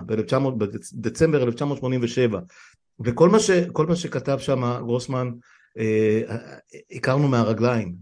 [0.93, 2.41] בדצמבר 1987,
[3.01, 3.51] וכל מה, ש,
[3.89, 5.31] מה שכתב שם גרוסמן
[5.79, 6.37] אה,
[6.93, 7.95] הכרנו מהרגליים,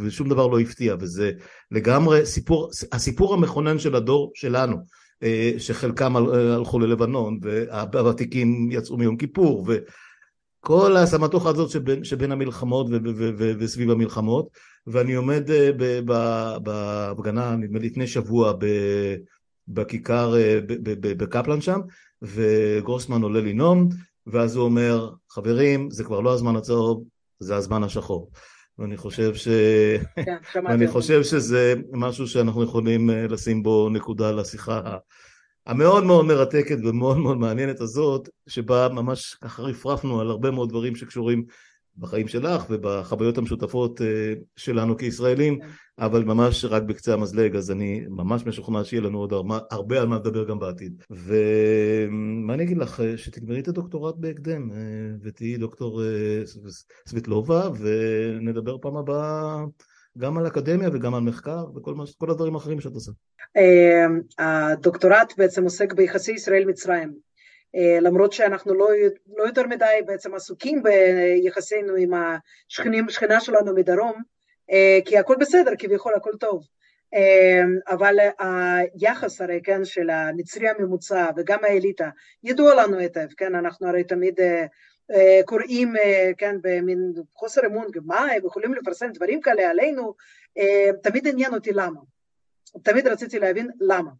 [0.00, 1.32] ושום דבר לא הפתיע, וזה
[1.70, 4.76] לגמרי סיפור, הסיפור המכונן של הדור שלנו,
[5.22, 12.86] אה, שחלקם הלכו ללבנון, והוותיקים יצאו מיום כיפור, וכל הסמטוחה הזאת שבין, שבין המלחמות
[13.58, 14.48] וסביב המלחמות,
[14.92, 15.70] ואני עומד אה,
[16.62, 18.52] בהפגנה, נדמה לי לפני שבוע,
[19.68, 20.58] בכיכר אה,
[21.00, 21.80] בקפלן שם,
[22.22, 23.88] וגרוסמן עולה לנאום,
[24.26, 27.04] ואז הוא אומר, חברים, זה כבר לא הזמן הצהוב,
[27.40, 28.30] זה הזמן השחור.
[28.78, 29.48] ואני חושב, ש...
[30.16, 30.36] כן,
[30.68, 34.96] ואני חושב שזה משהו שאנחנו יכולים אה, לשים בו נקודה לשיחה
[35.66, 40.96] המאוד מאוד מרתקת ומאוד מאוד מעניינת הזאת, שבה ממש ככה רפרפנו על הרבה מאוד דברים
[40.96, 41.44] שקשורים
[41.98, 45.58] בחיים שלך ובחוויות המשותפות אה, שלנו כישראלים.
[46.00, 49.32] אבל ממש רק בקצה המזלג, אז אני ממש משוכנע שיהיה לנו עוד
[49.70, 51.02] הרבה על מה לדבר גם בעתיד.
[51.10, 54.76] ומה אני אגיד לך, אה, שתגמרי את הדוקטורט בהקדם, אה,
[55.22, 56.02] ותהיי דוקטור
[57.08, 59.64] סבטלובה, ונדבר פעם הבאה
[60.18, 63.12] גם על אקדמיה וגם על מחקר וכל הדברים האחרים שאת עושה.
[64.38, 67.27] הדוקטורט בעצם עוסק ביחסי ישראל-מצרים.
[67.74, 68.88] אה, למרות שאנחנו לא,
[69.36, 74.22] לא יותר מדי בעצם עסוקים ביחסינו עם השכנים, שכנה שלנו מדרום,
[74.70, 76.66] אה, כי הכל בסדר, כביכול הכל טוב.
[77.14, 82.08] אה, אבל היחס הרי, כן, של המצרי הממוצע וגם האליטה,
[82.44, 84.40] ידוע לנו היטב, כן, אנחנו הרי תמיד
[85.44, 85.92] קוראים,
[86.38, 90.14] כן, במין חוסר אמון, מה, הם יכולים לפרסם דברים כאלה עלינו,
[91.02, 92.00] תמיד עניין אותי למה.
[92.82, 94.10] תמיד רציתי להבין למה.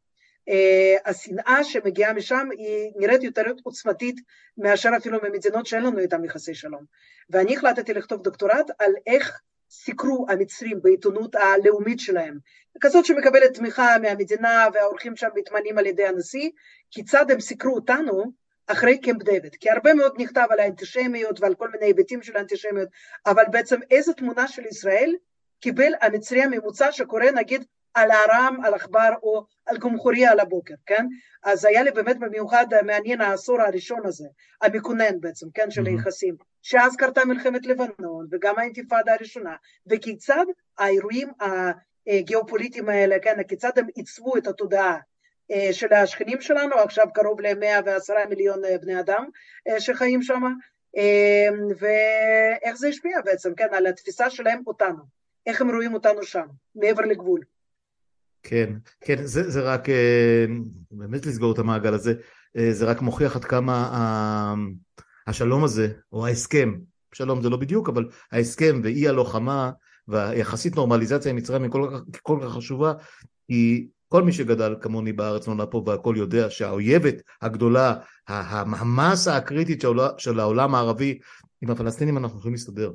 [0.49, 4.17] Uh, השנאה שמגיעה משם היא נראית יותר עוצמתית
[4.59, 6.85] מאשר אפילו ממדינות שאין לנו איתן יחסי שלום.
[7.31, 9.41] ואני החלטתי לכתוב דוקטורט על איך
[9.71, 12.39] סיקרו המצרים בעיתונות הלאומית שלהם,
[12.81, 16.51] כזאת שמקבלת תמיכה מהמדינה והאורחים שם מתמנים על ידי הנשיא,
[16.91, 18.33] כיצד הם סיקרו אותנו
[18.67, 22.89] אחרי קמפ דיוויד, כי הרבה מאוד נכתב על האנטישמיות ועל כל מיני היבטים של האנטישמיות,
[23.27, 25.15] אבל בעצם איזה תמונה של ישראל
[25.61, 27.65] קיבל המצרי הממוצע שקורא נגיד
[27.99, 29.45] על ארם, על עכבר או
[30.31, 31.07] על הבוקר, כן?
[31.43, 34.29] אז היה לי באמת במיוחד מעניין העשור הראשון הזה,
[34.63, 40.45] המקונן בעצם, כן, של היחסים, שאז קרתה מלחמת לבנון וגם האינתיפאדה הראשונה, וכיצד
[40.79, 41.29] האירועים
[42.07, 44.99] הגיאופוליטיים האלה, כן, כיצד הם עיצבו את התודעה
[45.51, 49.29] אה, של השכנים שלנו, עכשיו קרוב ל-110 מיליון אה, בני אדם
[49.69, 50.43] אה, שחיים שם,
[51.79, 55.03] ואיך זה השפיע בעצם, כן, על התפיסה שלהם אותנו,
[55.47, 57.41] איך הם רואים אותנו שם, מעבר לגבול.
[58.49, 60.47] כן, כן, זה, זה רק, אה,
[60.91, 62.15] באמת לסגור את המעגל הזה,
[62.57, 64.55] אה, זה רק מוכיח עד כמה
[65.27, 66.75] השלום הזה, או ההסכם,
[67.13, 69.71] שלום זה לא בדיוק, אבל ההסכם ואי הלוחמה
[70.09, 72.93] והיחסית נורמליזציה עם מצרים היא כל כך, כל כך חשובה,
[73.47, 77.95] כי כל מי שגדל כמוני בארץ נולד פה והכל יודע שהאויבת הגדולה,
[78.29, 79.85] המסה הקריטית
[80.19, 81.19] של העולם הערבי,
[81.63, 82.93] עם הפלסטינים אנחנו יכולים להסתדר.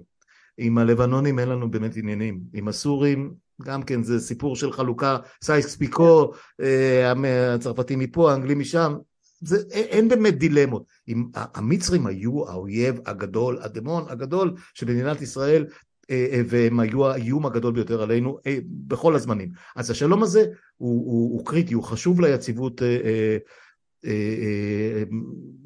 [0.58, 3.34] עם הלבנונים אין לנו באמת עניינים, עם הסורים
[3.66, 7.14] גם כן זה סיפור של חלוקה, סייקס פיקו, אה,
[7.54, 8.96] הצרפתים מפה, האנגלים משם,
[9.42, 10.84] זה, אין באמת דילמות.
[11.08, 15.66] אם המצרים היו האויב הגדול, ה demon הגדול של מדינת ישראל,
[16.12, 19.52] אה, אה, והם היו האיום הגדול ביותר עלינו בכל הזמנים.
[19.76, 20.46] אז השלום הזה
[20.78, 22.82] הוא, הוא, הוא קריטי, הוא חשוב ליציבות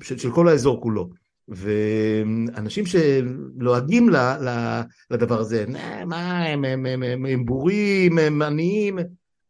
[0.01, 1.09] של, של כל האזור כולו.
[1.47, 4.09] ואנשים שלועגים
[5.11, 5.65] לדבר הזה,
[6.05, 8.99] מה, הם, הם, הם, הם, הם בורים, הם עניים,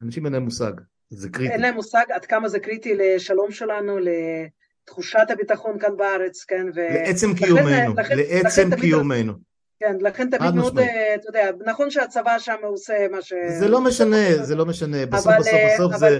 [0.04, 0.72] אנשים אין להם מושג,
[1.10, 1.54] זה קריטי.
[1.54, 6.66] אין להם מושג עד כמה זה קריטי לשלום שלנו, לתחושת הביטחון כאן בארץ, כן?
[6.76, 6.80] ו...
[6.94, 9.34] לעצם קיומנו, לכן, לעצם לכן קיומנו.
[9.80, 13.34] כן, לכן תמיד מאוד, אה, אתה יודע, נכון שהצבא שם עושה מה ש...
[13.60, 16.20] זה לא משנה, זה לא משנה, בסוף בסוף בסוף זה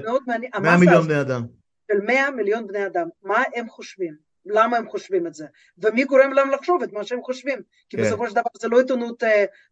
[0.62, 1.46] 100 מיליון בני אדם.
[1.92, 4.27] של 100 מיליון בני אדם, מה הם חושבים?
[4.50, 5.46] למה הם חושבים את זה,
[5.78, 8.04] ומי גורם להם לחשוב את מה שהם חושבים, כי כן.
[8.04, 9.28] בסופו של דבר זה לא עיתונות uh,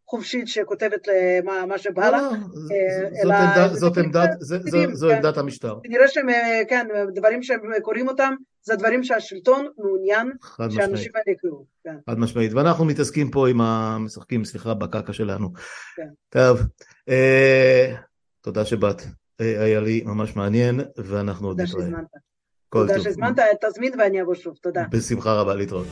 [0.08, 2.22] חופשית שכותבת למה מה שבא לה,
[3.24, 5.16] לא, uh, זאת, עמדת, זו כן.
[5.16, 5.80] עמדת המשטר.
[5.86, 10.32] נראה שהם, אה, כן, דברים שהם קוראים אותם, זה דברים שהשלטון מעוניין
[10.70, 11.66] שאנשים האלה יקראו.
[11.84, 11.96] כן.
[12.10, 15.50] חד משמעית, ואנחנו מתעסקים פה עם המשחקים, סליחה, בקקה שלנו.
[15.96, 16.08] כן.
[16.30, 16.60] טוב,
[17.10, 17.96] אה,
[18.42, 19.02] תודה שבאת,
[19.40, 21.86] היה לי ממש מעניין, ואנחנו עוד נתראה.
[22.70, 24.84] תודה שהזמנת, תזמין ואני אבוא שוב, תודה.
[24.90, 25.88] בשמחה רבה, להתראות.